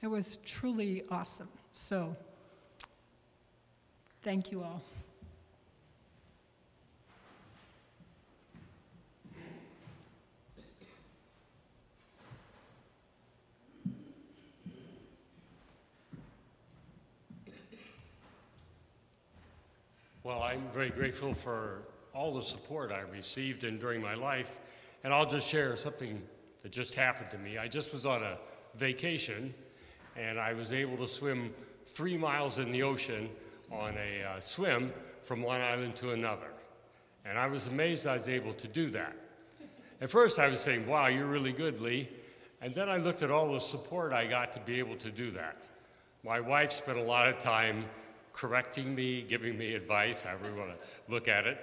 It 0.00 0.06
was 0.06 0.36
truly 0.46 1.02
awesome. 1.10 1.48
So, 1.72 2.14
thank 4.22 4.52
you 4.52 4.62
all. 4.62 4.80
Well, 20.24 20.40
I'm 20.40 20.68
very 20.72 20.90
grateful 20.90 21.34
for 21.34 21.82
all 22.14 22.32
the 22.32 22.42
support 22.42 22.92
I've 22.92 23.10
received 23.10 23.64
and 23.64 23.80
during 23.80 24.00
my 24.00 24.14
life, 24.14 24.60
and 25.02 25.12
I'll 25.12 25.26
just 25.26 25.48
share 25.48 25.74
something 25.74 26.22
that 26.62 26.70
just 26.70 26.94
happened 26.94 27.32
to 27.32 27.38
me. 27.38 27.58
I 27.58 27.66
just 27.66 27.92
was 27.92 28.06
on 28.06 28.22
a 28.22 28.38
vacation, 28.76 29.52
and 30.16 30.38
I 30.38 30.52
was 30.52 30.72
able 30.72 30.96
to 30.98 31.08
swim 31.08 31.52
three 31.86 32.16
miles 32.16 32.58
in 32.58 32.70
the 32.70 32.84
ocean 32.84 33.30
on 33.72 33.96
a 33.98 34.22
uh, 34.22 34.38
swim 34.38 34.92
from 35.24 35.42
one 35.42 35.60
island 35.60 35.96
to 35.96 36.12
another. 36.12 36.52
And 37.24 37.36
I 37.36 37.48
was 37.48 37.66
amazed 37.66 38.06
I 38.06 38.14
was 38.14 38.28
able 38.28 38.52
to 38.54 38.68
do 38.68 38.90
that. 38.90 39.16
At 40.00 40.08
first, 40.08 40.38
I 40.38 40.46
was 40.46 40.60
saying, 40.60 40.86
wow, 40.86 41.08
you're 41.08 41.26
really 41.26 41.52
good, 41.52 41.80
Lee. 41.80 42.08
And 42.60 42.72
then 42.76 42.88
I 42.88 42.98
looked 42.98 43.22
at 43.22 43.32
all 43.32 43.52
the 43.52 43.58
support 43.58 44.12
I 44.12 44.28
got 44.28 44.52
to 44.52 44.60
be 44.60 44.78
able 44.78 44.96
to 44.98 45.10
do 45.10 45.32
that. 45.32 45.64
My 46.22 46.38
wife 46.38 46.70
spent 46.70 46.98
a 46.98 47.02
lot 47.02 47.26
of 47.26 47.40
time 47.40 47.86
correcting 48.32 48.94
me, 48.94 49.22
giving 49.22 49.56
me 49.58 49.74
advice, 49.74 50.22
however 50.22 50.50
you 50.50 50.56
want 50.56 50.70
to 50.70 51.12
look 51.12 51.28
at 51.28 51.46
it, 51.46 51.58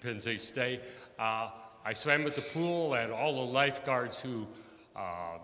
depends 0.00 0.26
each 0.26 0.52
day. 0.52 0.80
Uh, 1.18 1.50
I 1.84 1.92
swam 1.92 2.26
at 2.26 2.34
the 2.34 2.42
pool, 2.42 2.94
and 2.94 3.12
all 3.12 3.34
the 3.34 3.52
lifeguards 3.52 4.20
who 4.20 4.46
uh, 4.96 5.38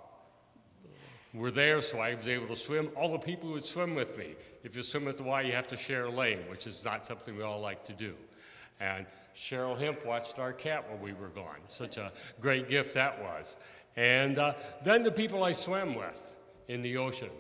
were 1.35 1.51
there, 1.51 1.83
so 1.83 1.99
I 1.99 2.15
was 2.15 2.27
able 2.27 2.49
to 2.49 2.57
swim. 2.57 2.91
All 2.97 3.13
the 3.13 3.19
people 3.19 3.49
who 3.49 3.55
would 3.55 3.65
swim 3.65 3.95
with 3.95 4.17
me. 4.17 4.35
If 4.65 4.75
you 4.75 4.83
swim 4.83 5.07
at 5.09 5.17
the 5.17 5.23
Y, 5.23 5.43
you 5.43 5.53
have 5.53 5.69
to 5.69 5.77
share 5.77 6.05
a 6.05 6.11
lane, 6.11 6.41
which 6.49 6.67
is 6.67 6.85
not 6.85 7.07
something 7.07 7.37
we 7.37 7.43
all 7.43 7.61
like 7.61 7.85
to 7.85 7.93
do. 7.93 8.15
And 8.81 9.07
Cheryl 9.35 9.79
Hemp 9.79 10.05
watched 10.05 10.39
our 10.39 10.53
cat 10.53 10.89
while 10.89 10.99
we 10.99 11.13
were 11.13 11.29
gone. 11.29 11.61
Such 11.69 11.99
a 11.99 12.13
great 12.41 12.69
gift 12.69 12.95
that 12.95 13.21
was. 13.23 13.57
And 13.97 14.39
uh, 14.39 14.55
then 14.85 15.03
the 15.03 15.11
people 15.11 15.45
I 15.45 15.53
swam 15.53 15.95
with 15.95 16.35
in 16.69 16.83
the 16.83 16.97
ocean. 16.97 17.31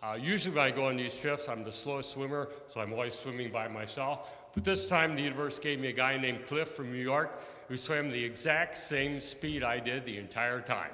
Uh, 0.00 0.16
usually 0.20 0.54
when 0.54 0.64
I 0.64 0.70
go 0.70 0.86
on 0.86 0.96
these 0.96 1.18
trips, 1.18 1.48
I'm 1.48 1.64
the 1.64 1.72
slowest 1.72 2.10
swimmer, 2.10 2.48
so 2.68 2.80
I'm 2.80 2.92
always 2.92 3.14
swimming 3.14 3.50
by 3.50 3.66
myself. 3.66 4.30
But 4.54 4.64
this 4.64 4.86
time 4.86 5.16
the 5.16 5.22
universe 5.22 5.58
gave 5.58 5.80
me 5.80 5.88
a 5.88 5.92
guy 5.92 6.16
named 6.16 6.46
Cliff 6.46 6.68
from 6.68 6.92
New 6.92 7.02
York 7.02 7.42
who 7.68 7.76
swam 7.76 8.10
the 8.10 8.24
exact 8.24 8.78
same 8.78 9.20
speed 9.20 9.64
I 9.64 9.80
did 9.80 10.06
the 10.06 10.18
entire 10.18 10.60
time. 10.60 10.90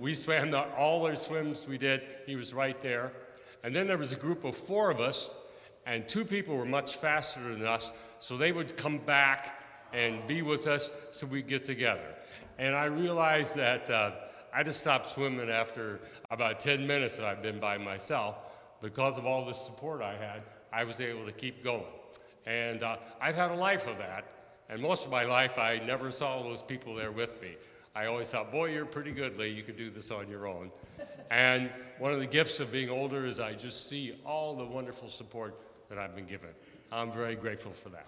We 0.00 0.16
swam 0.16 0.50
the, 0.50 0.62
all 0.74 1.04
the 1.04 1.14
swims 1.14 1.66
we 1.68 1.78
did, 1.78 2.02
he 2.26 2.34
was 2.34 2.52
right 2.52 2.80
there. 2.82 3.12
And 3.62 3.74
then 3.74 3.86
there 3.86 3.98
was 3.98 4.10
a 4.10 4.16
group 4.16 4.44
of 4.44 4.56
four 4.56 4.90
of 4.90 5.00
us, 5.00 5.32
and 5.86 6.08
two 6.08 6.24
people 6.24 6.56
were 6.56 6.64
much 6.64 6.96
faster 6.96 7.40
than 7.40 7.64
us, 7.64 7.92
so 8.18 8.36
they 8.36 8.50
would 8.50 8.76
come 8.76 8.98
back 8.98 9.62
and 9.92 10.26
be 10.26 10.42
with 10.42 10.66
us 10.66 10.90
so 11.12 11.26
we'd 11.26 11.46
get 11.46 11.64
together. 11.64 12.16
And 12.58 12.74
I 12.74 12.84
realized 12.84 13.56
that 13.56 13.88
uh, 13.88 14.12
I 14.52 14.62
just 14.62 14.80
stopped 14.80 15.06
swimming 15.06 15.48
after 15.48 16.00
about 16.30 16.60
10 16.60 16.86
minutes 16.86 17.16
that 17.16 17.26
I've 17.26 17.42
been 17.42 17.60
by 17.60 17.78
myself. 17.78 18.36
Because 18.82 19.18
of 19.18 19.26
all 19.26 19.44
the 19.44 19.52
support 19.52 20.02
I 20.02 20.16
had, 20.16 20.42
I 20.72 20.84
was 20.84 21.00
able 21.00 21.26
to 21.26 21.32
keep 21.32 21.62
going. 21.62 21.84
And 22.46 22.82
uh, 22.82 22.96
I've 23.20 23.36
had 23.36 23.50
a 23.50 23.54
life 23.54 23.86
of 23.86 23.98
that. 23.98 24.24
And 24.68 24.80
most 24.80 25.04
of 25.04 25.10
my 25.10 25.24
life, 25.24 25.58
I 25.58 25.78
never 25.78 26.10
saw 26.10 26.42
those 26.42 26.62
people 26.62 26.94
there 26.94 27.12
with 27.12 27.40
me. 27.42 27.56
I 27.94 28.06
always 28.06 28.30
thought, 28.30 28.52
boy, 28.52 28.70
you're 28.70 28.86
pretty 28.86 29.12
good, 29.12 29.36
Lee. 29.36 29.48
You 29.48 29.62
can 29.62 29.76
do 29.76 29.90
this 29.90 30.10
on 30.10 30.28
your 30.28 30.46
own. 30.46 30.70
and 31.30 31.70
one 31.98 32.12
of 32.12 32.20
the 32.20 32.26
gifts 32.26 32.60
of 32.60 32.72
being 32.72 32.88
older 32.88 33.26
is 33.26 33.40
I 33.40 33.52
just 33.52 33.88
see 33.88 34.18
all 34.24 34.54
the 34.56 34.64
wonderful 34.64 35.10
support 35.10 35.60
that 35.88 35.98
I've 35.98 36.14
been 36.14 36.26
given. 36.26 36.50
I'm 36.92 37.12
very 37.12 37.34
grateful 37.34 37.72
for 37.72 37.88
that. 37.90 38.06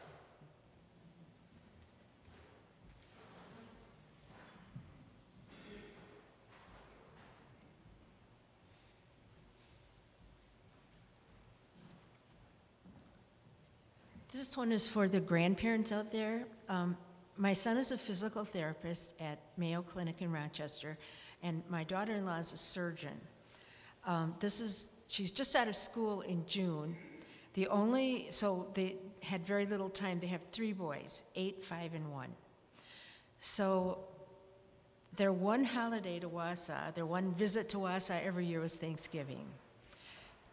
This 14.42 14.56
one 14.56 14.72
is 14.72 14.88
for 14.88 15.06
the 15.06 15.20
grandparents 15.20 15.92
out 15.92 16.10
there. 16.10 16.42
Um, 16.68 16.96
my 17.36 17.52
son 17.52 17.76
is 17.76 17.92
a 17.92 17.96
physical 17.96 18.44
therapist 18.44 19.14
at 19.20 19.38
Mayo 19.56 19.82
Clinic 19.82 20.16
in 20.18 20.32
Rochester, 20.32 20.98
and 21.44 21.62
my 21.68 21.84
daughter 21.84 22.12
in 22.12 22.26
law 22.26 22.38
is 22.38 22.52
a 22.52 22.56
surgeon. 22.56 23.20
Um, 24.04 24.34
this 24.40 24.58
is, 24.58 24.96
she's 25.06 25.30
just 25.30 25.54
out 25.54 25.68
of 25.68 25.76
school 25.76 26.22
in 26.22 26.44
June. 26.48 26.96
The 27.54 27.68
only, 27.68 28.26
so 28.30 28.66
they 28.74 28.96
had 29.22 29.46
very 29.46 29.64
little 29.64 29.88
time. 29.88 30.18
They 30.18 30.26
have 30.26 30.42
three 30.50 30.72
boys 30.72 31.22
eight, 31.36 31.62
five, 31.62 31.94
and 31.94 32.10
one. 32.10 32.32
So 33.38 33.98
their 35.14 35.32
one 35.32 35.62
holiday 35.62 36.18
to 36.18 36.28
Wausau, 36.28 36.92
their 36.96 37.06
one 37.06 37.32
visit 37.34 37.68
to 37.68 37.76
Wausau 37.76 38.20
every 38.26 38.46
year 38.46 38.58
was 38.58 38.76
Thanksgiving. 38.76 39.46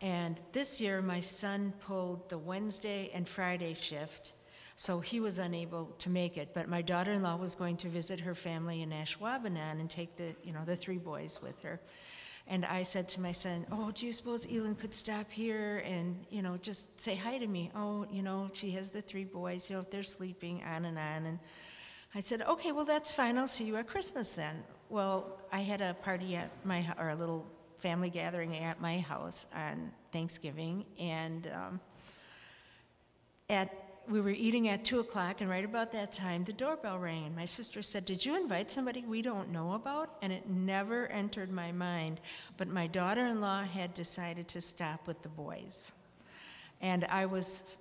And 0.01 0.39
this 0.53 0.79
year, 0.79 1.01
my 1.01 1.19
son 1.19 1.73
pulled 1.81 2.29
the 2.29 2.37
Wednesday 2.37 3.11
and 3.13 3.27
Friday 3.27 3.73
shift, 3.73 4.33
so 4.75 5.01
he 5.01 5.19
was 5.19 5.39
unable 5.39 5.87
to 5.99 6.09
make 6.09 6.37
it. 6.37 6.53
But 6.53 6.69
my 6.69 6.81
daughter-in-law 6.81 7.35
was 7.35 7.55
going 7.55 7.75
to 7.77 7.89
visit 7.89 8.21
her 8.21 8.33
family 8.33 8.81
in 8.81 8.91
Ashwaubenon 8.91 9.79
and 9.79 9.89
take 9.89 10.15
the, 10.15 10.33
you 10.43 10.53
know, 10.53 10.63
the 10.65 10.77
three 10.77 10.97
boys 10.97 11.41
with 11.41 11.59
her. 11.63 11.81
And 12.47 12.65
I 12.65 12.83
said 12.83 13.09
to 13.09 13.21
my 13.21 13.33
son, 13.33 13.65
"Oh, 13.71 13.91
do 13.91 14.07
you 14.07 14.13
suppose 14.13 14.47
Elin 14.49 14.75
could 14.75 14.93
stop 14.93 15.29
here 15.29 15.83
and, 15.85 16.25
you 16.31 16.41
know, 16.41 16.57
just 16.57 16.99
say 16.99 17.15
hi 17.15 17.37
to 17.37 17.45
me? 17.45 17.69
Oh, 17.75 18.07
you 18.09 18.23
know, 18.23 18.49
she 18.53 18.71
has 18.71 18.89
the 18.89 19.01
three 19.01 19.25
boys. 19.25 19.69
You 19.69 19.75
know, 19.75 19.81
if 19.81 19.91
they're 19.91 20.01
sleeping, 20.01 20.63
on 20.63 20.85
and 20.85 20.97
on." 20.97 21.25
And 21.25 21.39
I 22.15 22.21
said, 22.21 22.41
"Okay, 22.41 22.71
well 22.71 22.85
that's 22.85 23.11
fine. 23.11 23.37
I'll 23.37 23.47
see 23.47 23.65
you 23.65 23.75
at 23.75 23.85
Christmas 23.85 24.33
then." 24.33 24.63
Well, 24.89 25.39
I 25.51 25.59
had 25.59 25.81
a 25.81 25.93
party 25.93 26.37
at 26.37 26.49
my 26.65 26.83
or 26.97 27.09
a 27.09 27.15
little 27.15 27.45
family 27.79 28.09
gathering 28.09 28.57
at 28.57 28.81
my 28.81 28.99
house 28.99 29.45
on 29.55 29.91
Thanksgiving, 30.11 30.85
and 30.99 31.49
um, 31.53 31.79
at 33.49 33.73
we 34.09 34.21
were 34.21 34.31
eating 34.31 34.67
at 34.69 34.83
two 34.83 34.99
o'clock, 34.99 35.39
and 35.39 35.49
right 35.49 35.63
about 35.63 35.91
that 35.91 36.11
time, 36.11 36.43
the 36.43 36.53
doorbell 36.53 36.97
rang, 36.97 37.25
and 37.25 37.35
my 37.35 37.45
sister 37.45 37.83
said, 37.83 38.05
"Did 38.05 38.25
you 38.25 38.35
invite 38.35 38.71
somebody 38.71 39.01
we 39.01 39.21
don't 39.21 39.51
know 39.51 39.73
about?" 39.73 40.17
And 40.21 40.33
it 40.33 40.49
never 40.49 41.07
entered 41.07 41.51
my 41.51 41.71
mind, 41.71 42.19
but 42.57 42.67
my 42.67 42.87
daughter-in-law 42.87 43.63
had 43.63 43.93
decided 43.93 44.47
to 44.49 44.61
stop 44.61 45.05
with 45.05 45.21
the 45.21 45.29
boys, 45.29 45.93
and 46.81 47.05
I 47.05 47.25
was. 47.25 47.77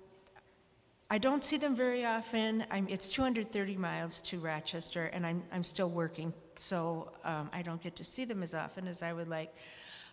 I 1.11 1.17
don't 1.17 1.43
see 1.43 1.57
them 1.57 1.75
very 1.75 2.05
often. 2.05 2.63
I'm, 2.69 2.87
it's 2.87 3.09
230 3.09 3.77
miles 3.77 4.21
to 4.21 4.37
Rochester, 4.37 5.05
and 5.05 5.25
I'm, 5.25 5.41
I'm 5.51 5.63
still 5.63 5.89
working, 5.89 6.31
so 6.55 7.11
um, 7.23 7.49
I 7.51 7.63
don't 7.63 7.81
get 7.81 7.95
to 7.95 8.03
see 8.03 8.25
them 8.25 8.43
as 8.43 8.53
often 8.53 8.87
as 8.87 9.01
I 9.01 9.11
would 9.11 9.27
like. 9.27 9.51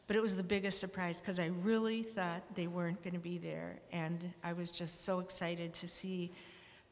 But 0.07 0.15
it 0.15 0.23
was 0.23 0.37
the 0.37 0.43
biggest 0.43 0.79
surprise 0.79 1.21
because 1.21 1.41
I 1.41 1.47
really 1.63 2.03
thought 2.03 2.43
they 2.55 2.69
weren't 2.69 3.03
going 3.03 3.15
to 3.15 3.21
be 3.21 3.39
there. 3.39 3.77
And 3.93 4.33
I 4.45 4.53
was 4.53 4.71
just 4.71 5.05
so 5.05 5.19
excited 5.19 5.75
to 5.75 5.89
see, 5.89 6.31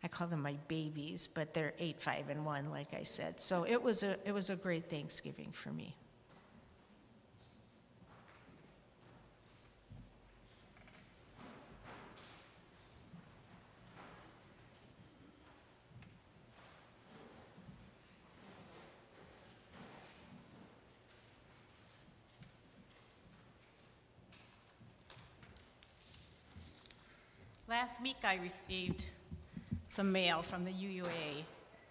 I 0.02 0.08
call 0.08 0.26
them 0.26 0.42
my 0.42 0.56
babies, 0.66 1.28
but 1.28 1.54
they're 1.54 1.74
eight, 1.78 2.00
five, 2.00 2.28
and 2.28 2.44
one, 2.44 2.70
like 2.70 2.92
I 2.92 3.04
said. 3.04 3.40
So 3.40 3.64
it 3.64 3.80
was 3.80 4.02
a, 4.02 4.16
it 4.26 4.32
was 4.32 4.50
a 4.50 4.56
great 4.56 4.90
Thanksgiving 4.90 5.50
for 5.52 5.70
me. 5.70 5.94
Last 27.66 27.93
week, 28.04 28.16
I 28.22 28.34
received 28.34 29.06
some 29.84 30.12
mail 30.12 30.42
from 30.42 30.62
the 30.62 30.70
UUA 30.70 31.42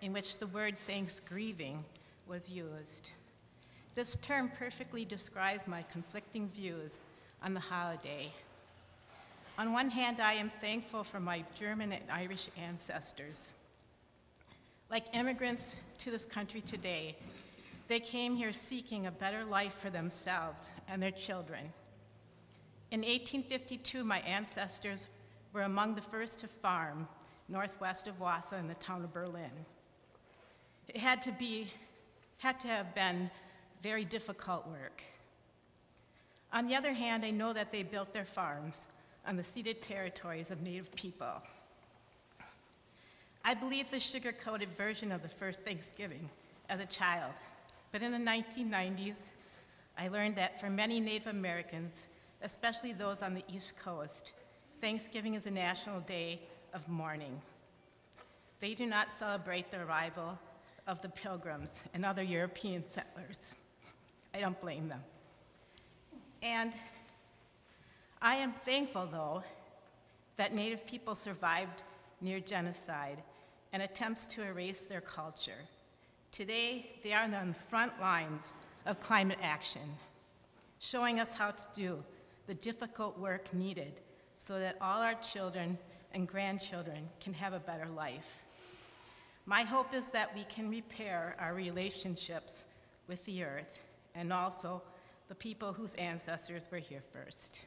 in 0.03 0.13
which 0.13 0.37
the 0.37 0.45
word 0.45 0.75
thanksgiving 0.85 1.83
was 2.27 2.47
used. 2.47 3.09
This 3.95 4.15
term 4.17 4.51
perfectly 4.59 5.05
describes 5.05 5.65
my 5.65 5.81
conflicting 5.91 6.49
views 6.49 6.99
on 7.43 7.55
the 7.55 7.59
holiday. 7.59 8.31
On 9.57 9.73
one 9.73 9.89
hand, 9.89 10.21
I 10.21 10.33
am 10.33 10.51
thankful 10.61 11.03
for 11.03 11.19
my 11.19 11.43
German 11.59 11.91
and 11.91 12.03
Irish 12.11 12.47
ancestors. 12.63 13.55
Like 14.91 15.15
immigrants 15.15 15.81
to 15.97 16.11
this 16.11 16.25
country 16.25 16.61
today, 16.61 17.15
they 17.87 17.99
came 17.99 18.35
here 18.35 18.53
seeking 18.53 19.07
a 19.07 19.11
better 19.11 19.45
life 19.45 19.73
for 19.81 19.89
themselves 19.89 20.61
and 20.87 21.01
their 21.01 21.09
children. 21.09 21.73
In 22.91 22.99
1852, 22.99 24.03
my 24.03 24.19
ancestors 24.19 25.07
were 25.53 25.61
among 25.61 25.95
the 25.95 26.01
first 26.01 26.39
to 26.39 26.47
farm 26.47 27.07
northwest 27.47 28.07
of 28.07 28.19
Wausau 28.19 28.59
in 28.59 28.67
the 28.67 28.73
town 28.75 29.03
of 29.03 29.13
Berlin. 29.13 29.51
It 30.87 30.97
had 30.97 31.21
to 31.23 31.31
be, 31.31 31.67
had 32.39 32.59
to 32.61 32.67
have 32.67 32.93
been 32.95 33.29
very 33.81 34.03
difficult 34.03 34.67
work. 34.67 35.03
On 36.51 36.67
the 36.67 36.75
other 36.75 36.93
hand, 36.93 37.23
I 37.23 37.31
know 37.31 37.53
that 37.53 37.71
they 37.71 37.83
built 37.83 38.13
their 38.13 38.25
farms 38.25 38.77
on 39.27 39.37
the 39.37 39.43
ceded 39.43 39.81
territories 39.81 40.51
of 40.51 40.61
Native 40.61 40.93
people. 40.95 41.41
I 43.45 43.53
believed 43.53 43.91
the 43.91 43.99
sugar-coated 43.99 44.69
version 44.77 45.11
of 45.11 45.21
the 45.21 45.29
first 45.29 45.65
Thanksgiving 45.65 46.29
as 46.69 46.79
a 46.79 46.85
child, 46.85 47.33
but 47.91 48.01
in 48.01 48.11
the 48.11 48.17
1990s, 48.17 49.17
I 49.97 50.07
learned 50.07 50.35
that 50.37 50.59
for 50.59 50.69
many 50.69 50.99
Native 50.99 51.27
Americans, 51.27 51.91
especially 52.41 52.93
those 52.93 53.21
on 53.21 53.33
the 53.33 53.43
East 53.53 53.77
Coast, 53.77 54.31
Thanksgiving 54.83 55.35
is 55.35 55.45
a 55.45 55.51
national 55.51 56.01
day 56.01 56.41
of 56.73 56.89
mourning. 56.89 57.41
They 58.59 58.73
do 58.73 58.85
not 58.85 59.13
celebrate 59.13 59.71
the 59.71 59.79
arrival 59.79 60.37
of 60.87 61.01
the 61.01 61.07
pilgrims 61.07 61.71
and 61.93 62.05
other 62.05 62.21
European 62.21 62.83
settlers. 62.85 63.55
I 64.33 64.41
don't 64.41 64.59
blame 64.59 64.89
them. 64.89 64.99
And 66.41 66.73
I 68.21 68.35
am 68.35 68.51
thankful, 68.51 69.07
though, 69.09 69.41
that 70.35 70.53
Native 70.53 70.85
people 70.85 71.15
survived 71.15 71.81
near 72.19 72.41
genocide 72.41 73.23
and 73.71 73.83
attempts 73.83 74.25
to 74.25 74.43
erase 74.43 74.83
their 74.83 74.99
culture. 74.99 75.61
Today, 76.33 76.91
they 77.03 77.13
are 77.13 77.23
on 77.23 77.31
the 77.31 77.55
front 77.69 78.01
lines 78.01 78.51
of 78.85 78.99
climate 78.99 79.39
action, 79.41 79.95
showing 80.79 81.21
us 81.21 81.33
how 81.33 81.51
to 81.51 81.63
do 81.73 82.03
the 82.47 82.55
difficult 82.55 83.17
work 83.17 83.53
needed 83.53 83.93
so 84.35 84.59
that 84.59 84.77
all 84.81 85.01
our 85.01 85.15
children 85.15 85.77
and 86.13 86.27
grandchildren 86.27 87.09
can 87.19 87.33
have 87.33 87.53
a 87.53 87.59
better 87.59 87.87
life. 87.95 88.39
My 89.45 89.63
hope 89.63 89.93
is 89.93 90.09
that 90.11 90.33
we 90.35 90.45
can 90.45 90.69
repair 90.69 91.35
our 91.39 91.53
relationships 91.53 92.63
with 93.07 93.23
the 93.25 93.43
earth 93.43 93.81
and 94.15 94.31
also 94.31 94.81
the 95.27 95.35
people 95.35 95.73
whose 95.73 95.95
ancestors 95.95 96.67
were 96.71 96.77
here 96.77 97.03
first. 97.11 97.65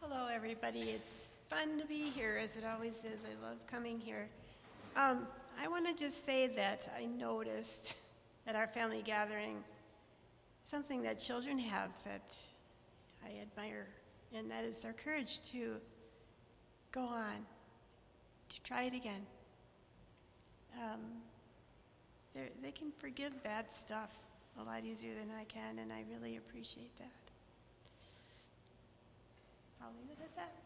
Hello, 0.00 0.26
everybody. 0.26 0.90
It's 0.90 1.38
fun 1.48 1.78
to 1.78 1.86
be 1.86 2.10
here, 2.10 2.38
as 2.42 2.56
it 2.56 2.64
always 2.64 2.98
is. 2.98 3.20
I 3.24 3.46
love 3.46 3.56
coming 3.66 3.98
here. 3.98 4.28
Um, 4.94 5.26
I 5.60 5.68
want 5.68 5.86
to 5.86 5.94
just 5.94 6.24
say 6.24 6.46
that 6.48 6.88
I 6.96 7.06
noticed 7.06 7.96
at 8.46 8.56
our 8.56 8.66
family 8.66 9.02
gathering 9.04 9.62
something 10.62 11.02
that 11.02 11.18
children 11.18 11.58
have 11.58 11.90
that 12.04 12.36
I 13.24 13.40
admire, 13.40 13.86
and 14.34 14.50
that 14.50 14.64
is 14.64 14.80
their 14.80 14.92
courage 14.92 15.40
to 15.50 15.76
go 16.90 17.02
on, 17.02 17.46
to 18.48 18.62
try 18.62 18.84
it 18.84 18.94
again. 18.94 19.26
Um, 20.80 21.00
they 22.62 22.70
can 22.70 22.92
forgive 22.98 23.42
bad 23.42 23.72
stuff 23.72 24.10
a 24.58 24.62
lot 24.62 24.84
easier 24.84 25.14
than 25.14 25.30
I 25.38 25.44
can, 25.44 25.78
and 25.78 25.92
I 25.92 26.04
really 26.10 26.36
appreciate 26.36 26.96
that. 26.98 27.10
I'll 29.82 29.92
leave 29.98 30.10
it 30.10 30.18
at 30.22 30.36
that. 30.36 30.61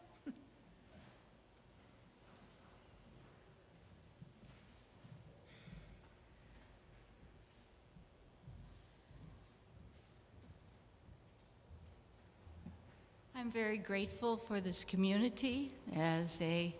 I'm 13.39 13.51
very 13.51 13.77
grateful 13.77 14.35
for 14.35 14.59
this 14.59 14.83
community. 14.83 15.71
As 15.95 16.41
a 16.41 16.73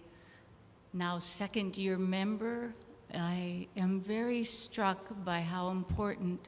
now 0.91 1.19
second 1.19 1.77
year 1.77 1.99
member, 1.99 2.73
I 3.13 3.67
am 3.77 4.01
very 4.01 4.43
struck 4.43 4.97
by 5.23 5.41
how 5.41 5.69
important 5.69 6.39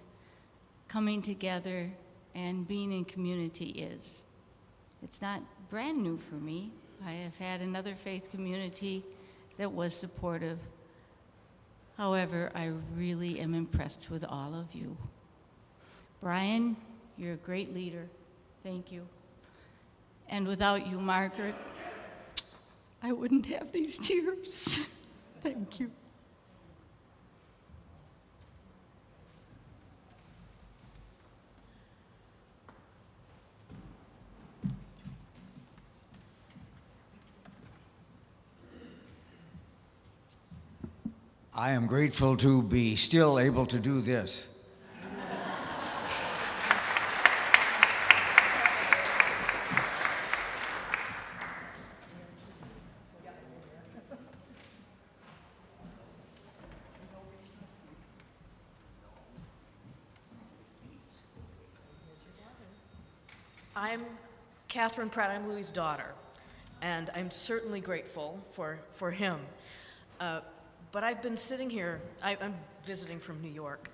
coming 0.87 1.21
together 1.21 1.91
and 2.33 2.67
being 2.67 2.91
in 2.91 3.05
community 3.05 3.65
is. 3.65 4.25
It's 5.03 5.21
not 5.21 5.43
brand 5.69 6.01
new 6.01 6.17
for 6.17 6.35
me. 6.35 6.71
I 7.05 7.11
have 7.11 7.37
had 7.37 7.61
another 7.61 7.93
faith 7.93 8.31
community 8.31 9.03
that 9.59 9.71
was 9.71 9.93
supportive. 9.93 10.57
However, 11.97 12.51
I 12.55 12.71
really 12.95 13.39
am 13.39 13.53
impressed 13.53 14.09
with 14.09 14.25
all 14.27 14.55
of 14.55 14.73
you. 14.73 14.97
Brian, 16.19 16.75
you're 17.15 17.35
a 17.35 17.45
great 17.45 17.75
leader. 17.75 18.07
Thank 18.63 18.91
you. 18.91 19.07
And 20.29 20.47
without 20.47 20.85
you, 20.85 20.99
Margaret, 20.99 21.55
I 23.01 23.11
wouldn't 23.11 23.47
have 23.47 23.71
these 23.71 23.97
tears. 23.97 24.79
Thank 25.41 25.79
you. 25.79 25.91
I 41.55 41.71
am 41.71 41.87
grateful 41.87 42.37
to 42.37 42.61
be 42.61 42.95
still 42.95 43.37
able 43.37 43.65
to 43.65 43.79
do 43.79 43.99
this. 43.99 44.47
I'm 63.75 64.05
Catherine 64.99 65.11
Pratt. 65.11 65.31
I'm 65.31 65.47
Louis' 65.47 65.71
daughter, 65.71 66.11
and 66.81 67.09
I'm 67.15 67.31
certainly 67.31 67.79
grateful 67.79 68.37
for, 68.51 68.79
for 68.95 69.11
him. 69.11 69.39
Uh, 70.19 70.41
but 70.91 71.05
I've 71.05 71.21
been 71.21 71.37
sitting 71.37 71.69
here, 71.69 72.01
I, 72.21 72.35
I'm 72.41 72.53
visiting 72.83 73.17
from 73.17 73.41
New 73.41 73.49
York, 73.49 73.89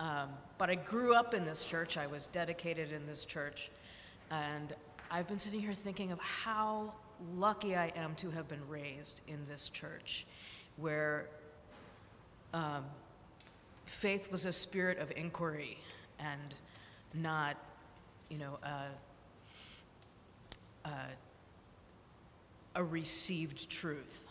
um, 0.00 0.28
but 0.58 0.68
I 0.68 0.74
grew 0.74 1.14
up 1.14 1.34
in 1.34 1.44
this 1.44 1.62
church. 1.62 1.96
I 1.96 2.08
was 2.08 2.26
dedicated 2.26 2.90
in 2.90 3.06
this 3.06 3.24
church, 3.24 3.70
and 4.32 4.74
I've 5.08 5.28
been 5.28 5.38
sitting 5.38 5.60
here 5.60 5.72
thinking 5.72 6.10
of 6.10 6.18
how 6.18 6.94
lucky 7.36 7.76
I 7.76 7.92
am 7.94 8.16
to 8.16 8.30
have 8.30 8.48
been 8.48 8.66
raised 8.68 9.20
in 9.28 9.44
this 9.44 9.68
church, 9.68 10.26
where 10.78 11.26
um, 12.52 12.86
faith 13.84 14.32
was 14.32 14.46
a 14.46 14.52
spirit 14.52 14.98
of 14.98 15.12
inquiry 15.14 15.78
and 16.18 16.56
not, 17.14 17.56
you 18.28 18.38
know, 18.38 18.58
uh, 18.64 18.88
uh, 20.84 20.88
a 22.74 22.82
received 22.82 23.68
truth. 23.70 24.28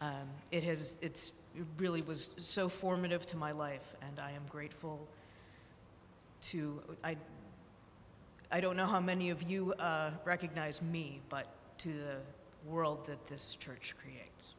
Um, 0.00 0.28
it 0.52 0.62
has, 0.64 0.96
it's, 1.00 1.32
it 1.56 1.64
really 1.78 2.02
was 2.02 2.30
so 2.38 2.68
formative 2.68 3.24
to 3.26 3.36
my 3.36 3.52
life, 3.52 3.94
and 4.02 4.20
I 4.20 4.32
am 4.32 4.42
grateful 4.48 5.06
to, 6.42 6.82
I, 7.02 7.16
I 8.52 8.60
don't 8.60 8.76
know 8.76 8.86
how 8.86 9.00
many 9.00 9.30
of 9.30 9.42
you 9.42 9.72
uh, 9.74 10.10
recognize 10.24 10.82
me, 10.82 11.20
but 11.28 11.46
to 11.78 11.88
the 11.88 12.16
world 12.66 13.06
that 13.06 13.26
this 13.26 13.54
church 13.54 13.94
creates. 14.00 14.54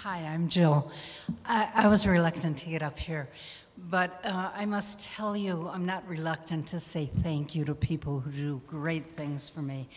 Hi, 0.00 0.18
I'm 0.18 0.48
Jill. 0.48 0.90
I, 1.46 1.70
I 1.74 1.88
was 1.88 2.06
reluctant 2.06 2.58
to 2.58 2.68
get 2.68 2.82
up 2.82 2.98
here, 2.98 3.30
but 3.78 4.20
uh, 4.26 4.50
I 4.54 4.66
must 4.66 5.00
tell 5.00 5.34
you, 5.34 5.70
I'm 5.72 5.86
not 5.86 6.06
reluctant 6.06 6.66
to 6.68 6.80
say 6.80 7.06
thank 7.06 7.54
you 7.54 7.64
to 7.64 7.74
people 7.74 8.20
who 8.20 8.30
do 8.30 8.62
great 8.66 9.06
things 9.06 9.48
for 9.48 9.62
me, 9.62 9.88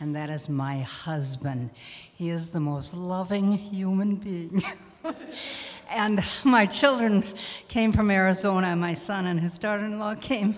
and 0.00 0.16
that 0.16 0.30
is 0.30 0.48
my 0.48 0.80
husband. 0.80 1.68
He 2.16 2.30
is 2.30 2.48
the 2.48 2.60
most 2.60 2.94
loving 2.94 3.52
human 3.52 4.16
being. 4.16 4.62
and 5.90 6.24
my 6.44 6.64
children 6.64 7.22
came 7.68 7.92
from 7.92 8.10
Arizona, 8.10 8.74
my 8.74 8.94
son 8.94 9.26
and 9.26 9.38
his 9.38 9.58
daughter 9.58 9.84
in 9.84 9.98
law 9.98 10.14
came. 10.14 10.56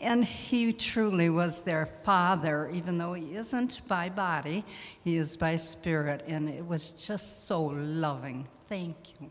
And 0.00 0.24
he 0.24 0.72
truly 0.72 1.28
was 1.28 1.62
their 1.62 1.86
father, 1.86 2.70
even 2.72 2.98
though 2.98 3.14
he 3.14 3.34
isn't 3.34 3.86
by 3.88 4.08
body, 4.08 4.64
he 5.02 5.16
is 5.16 5.36
by 5.36 5.56
spirit. 5.56 6.24
And 6.28 6.48
it 6.48 6.64
was 6.64 6.90
just 6.90 7.46
so 7.46 7.64
loving. 7.64 8.46
Thank 8.68 8.96
you. 9.20 9.30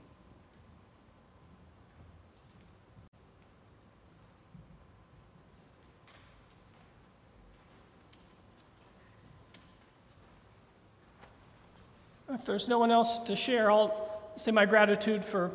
If 12.30 12.46
there's 12.46 12.68
no 12.68 12.78
one 12.78 12.92
else 12.92 13.20
to 13.20 13.36
share, 13.38 13.72
I'll 13.72 14.34
say 14.36 14.52
my 14.52 14.66
gratitude 14.66 15.24
for 15.24 15.50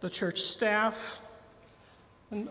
the 0.00 0.10
church 0.10 0.42
staff, 0.42 1.18
and 2.30 2.48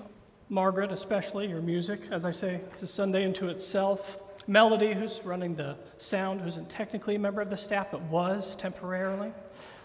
Margaret, 0.50 0.92
especially, 0.92 1.48
your 1.48 1.62
music. 1.62 2.02
As 2.10 2.24
I 2.24 2.32
say, 2.32 2.62
it's 2.72 2.84
a 2.84 2.88
Sunday 2.88 3.24
into 3.24 3.50
itself. 3.50 4.20
Melody, 4.48 4.94
who's 4.94 5.20
running 5.26 5.56
the 5.56 5.76
sound, 5.98 6.40
who 6.40 6.48
isn't 6.48 6.70
technically 6.70 7.16
a 7.16 7.20
member 7.20 7.42
of 7.42 7.50
the 7.50 7.58
staff, 7.58 7.92
but 7.92 8.02
was 8.04 8.56
temporarily. 8.56 9.34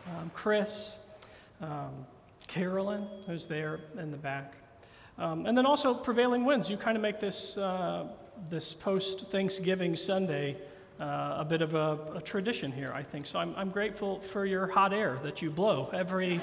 Um, 0.09 0.31
Chris, 0.35 0.95
um, 1.61 2.07
Carolyn, 2.47 3.09
who's 3.27 3.47
there 3.47 3.81
in 3.99 4.13
the 4.13 4.17
back. 4.17 4.55
Um, 5.19 5.47
and 5.47 5.59
then 5.59 5.67
also 5.67 5.95
Prevailing 5.95 6.45
Winds. 6.45 6.71
You 6.71 6.77
kind 6.77 6.97
of 6.97 7.03
make 7.03 7.19
this, 7.19 7.57
uh, 7.59 8.07
this 8.49 8.73
post 8.73 9.33
Thanksgiving 9.33 9.97
Sunday 9.97 10.57
uh, 11.01 11.37
a 11.39 11.45
bit 11.45 11.63
of 11.63 11.75
a, 11.75 11.99
a, 12.15 12.21
tradition 12.21 12.71
here, 12.71 12.93
I 12.95 13.03
think. 13.03 13.27
So 13.27 13.41
I'm, 13.41 13.53
I'm 13.57 13.71
grateful 13.71 14.21
for 14.21 14.47
your 14.47 14.69
hot 14.69 14.93
air 14.93 15.19
that 15.25 15.43
you 15.43 15.51
blow 15.51 15.91
every, 15.93 16.41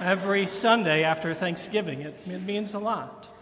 every 0.00 0.46
Sunday 0.46 1.02
after 1.02 1.32
Thanksgiving. 1.32 2.02
It, 2.02 2.20
it 2.26 2.42
means 2.42 2.74
a 2.74 2.78
lot. 2.78 3.33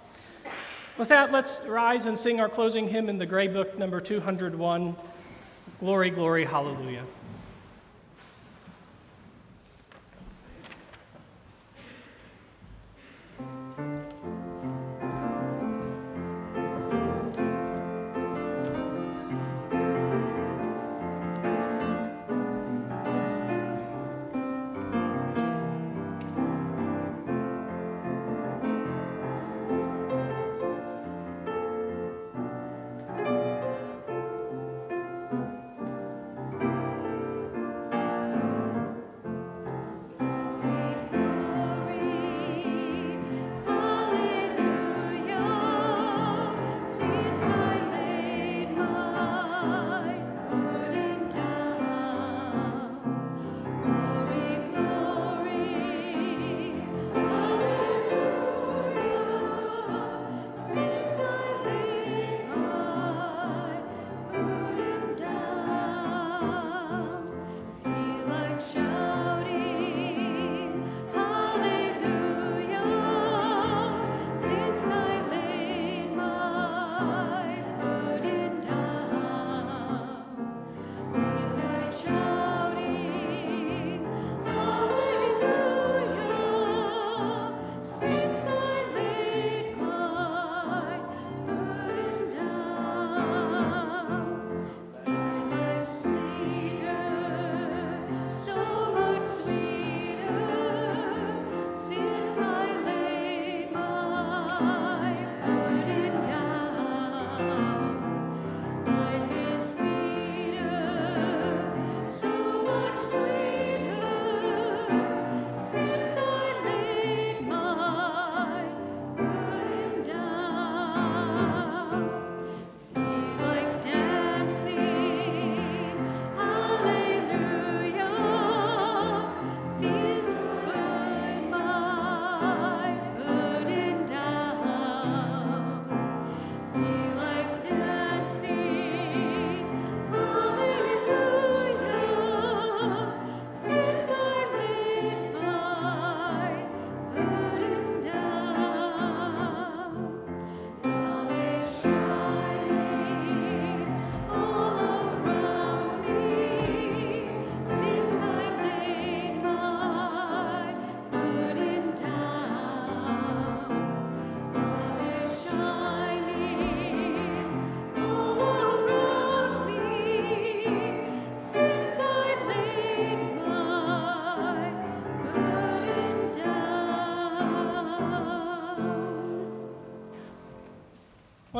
With 0.99 1.09
that, 1.09 1.32
let's 1.32 1.59
rise 1.66 2.05
and 2.05 2.18
sing 2.18 2.38
our 2.38 2.51
closing 2.51 2.88
hymn 2.88 3.09
in 3.09 3.16
the 3.16 3.24
Gray 3.24 3.49
Book, 3.49 3.78
number 3.78 4.01
201 4.01 4.95
Glory, 5.80 6.11
Glory, 6.11 6.45
Hallelujah. 6.45 7.05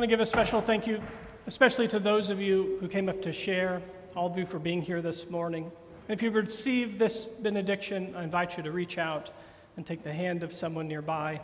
Want 0.03 0.11
to 0.11 0.17
give 0.17 0.21
a 0.21 0.27
special 0.27 0.61
thank 0.61 0.85
you, 0.85 1.01
especially 1.47 1.87
to 1.87 2.01
those 2.01 2.29
of 2.29 2.41
you 2.41 2.77
who 2.81 2.89
came 2.89 3.09
up 3.09 3.23
to 3.23 3.33
share, 3.33 3.81
all 4.17 4.27
of 4.27 4.37
you 4.37 4.45
for 4.45 4.59
being 4.59 4.83
here 4.83 5.01
this 5.01 5.31
morning. 5.31 5.71
If 6.09 6.23
you 6.23 6.33
received 6.33 6.99
this 6.99 7.25
benediction, 7.25 8.13
I 8.17 8.25
invite 8.25 8.57
you 8.57 8.65
to 8.65 8.73
reach 8.73 8.99
out 8.99 9.31
and 9.77 9.87
take 9.87 10.03
the 10.03 10.13
hand 10.13 10.43
of 10.43 10.53
someone 10.53 10.89
nearby. 10.89 11.41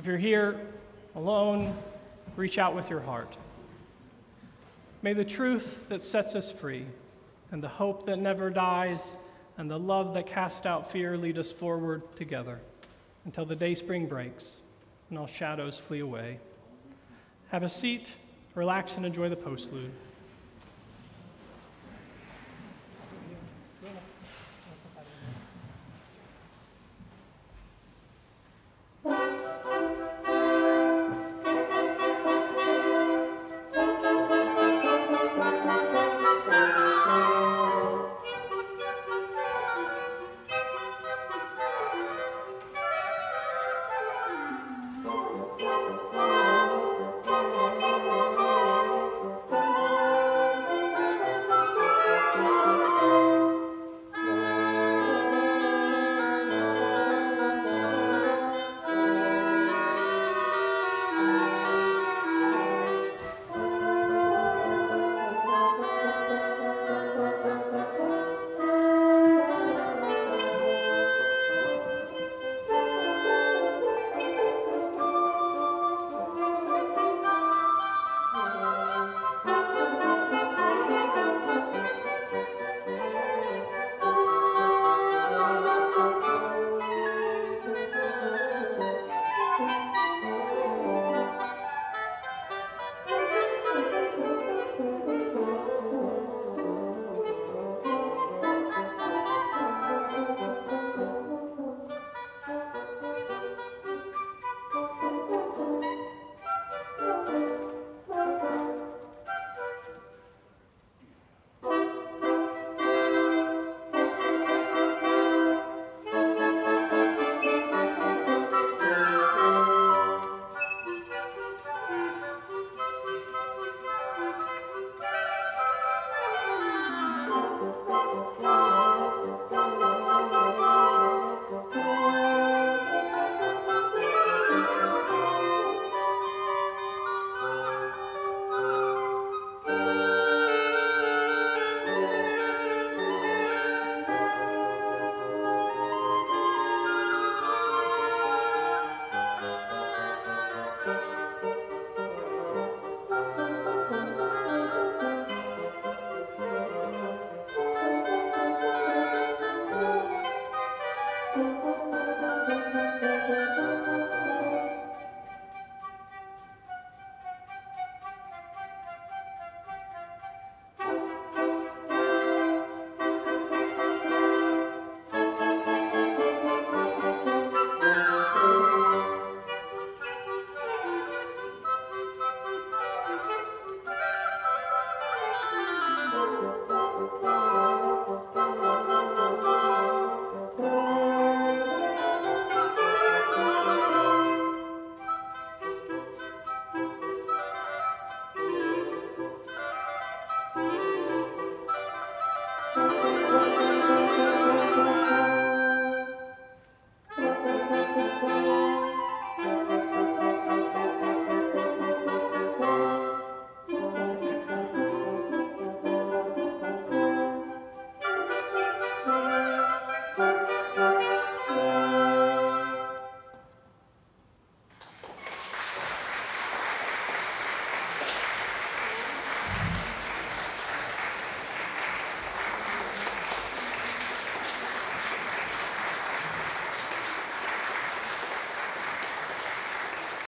If 0.00 0.06
you're 0.06 0.16
here 0.16 0.60
alone, 1.14 1.72
reach 2.34 2.58
out 2.58 2.74
with 2.74 2.90
your 2.90 2.98
heart. 2.98 3.32
May 5.02 5.12
the 5.12 5.24
truth 5.24 5.88
that 5.88 6.02
sets 6.02 6.34
us 6.34 6.50
free, 6.50 6.84
and 7.52 7.62
the 7.62 7.68
hope 7.68 8.06
that 8.06 8.18
never 8.18 8.50
dies, 8.50 9.16
and 9.56 9.70
the 9.70 9.78
love 9.78 10.14
that 10.14 10.26
casts 10.26 10.66
out 10.66 10.90
fear 10.90 11.16
lead 11.16 11.38
us 11.38 11.52
forward 11.52 12.02
together 12.16 12.58
until 13.24 13.44
the 13.44 13.54
day 13.54 13.76
spring 13.76 14.06
breaks 14.06 14.62
and 15.10 15.16
all 15.16 15.28
shadows 15.28 15.78
flee 15.78 16.00
away. 16.00 16.40
Have 17.52 17.64
a 17.64 17.68
seat, 17.68 18.14
relax, 18.54 18.96
and 18.96 19.04
enjoy 19.04 19.28
the 19.28 19.36
postlude. 19.36 19.90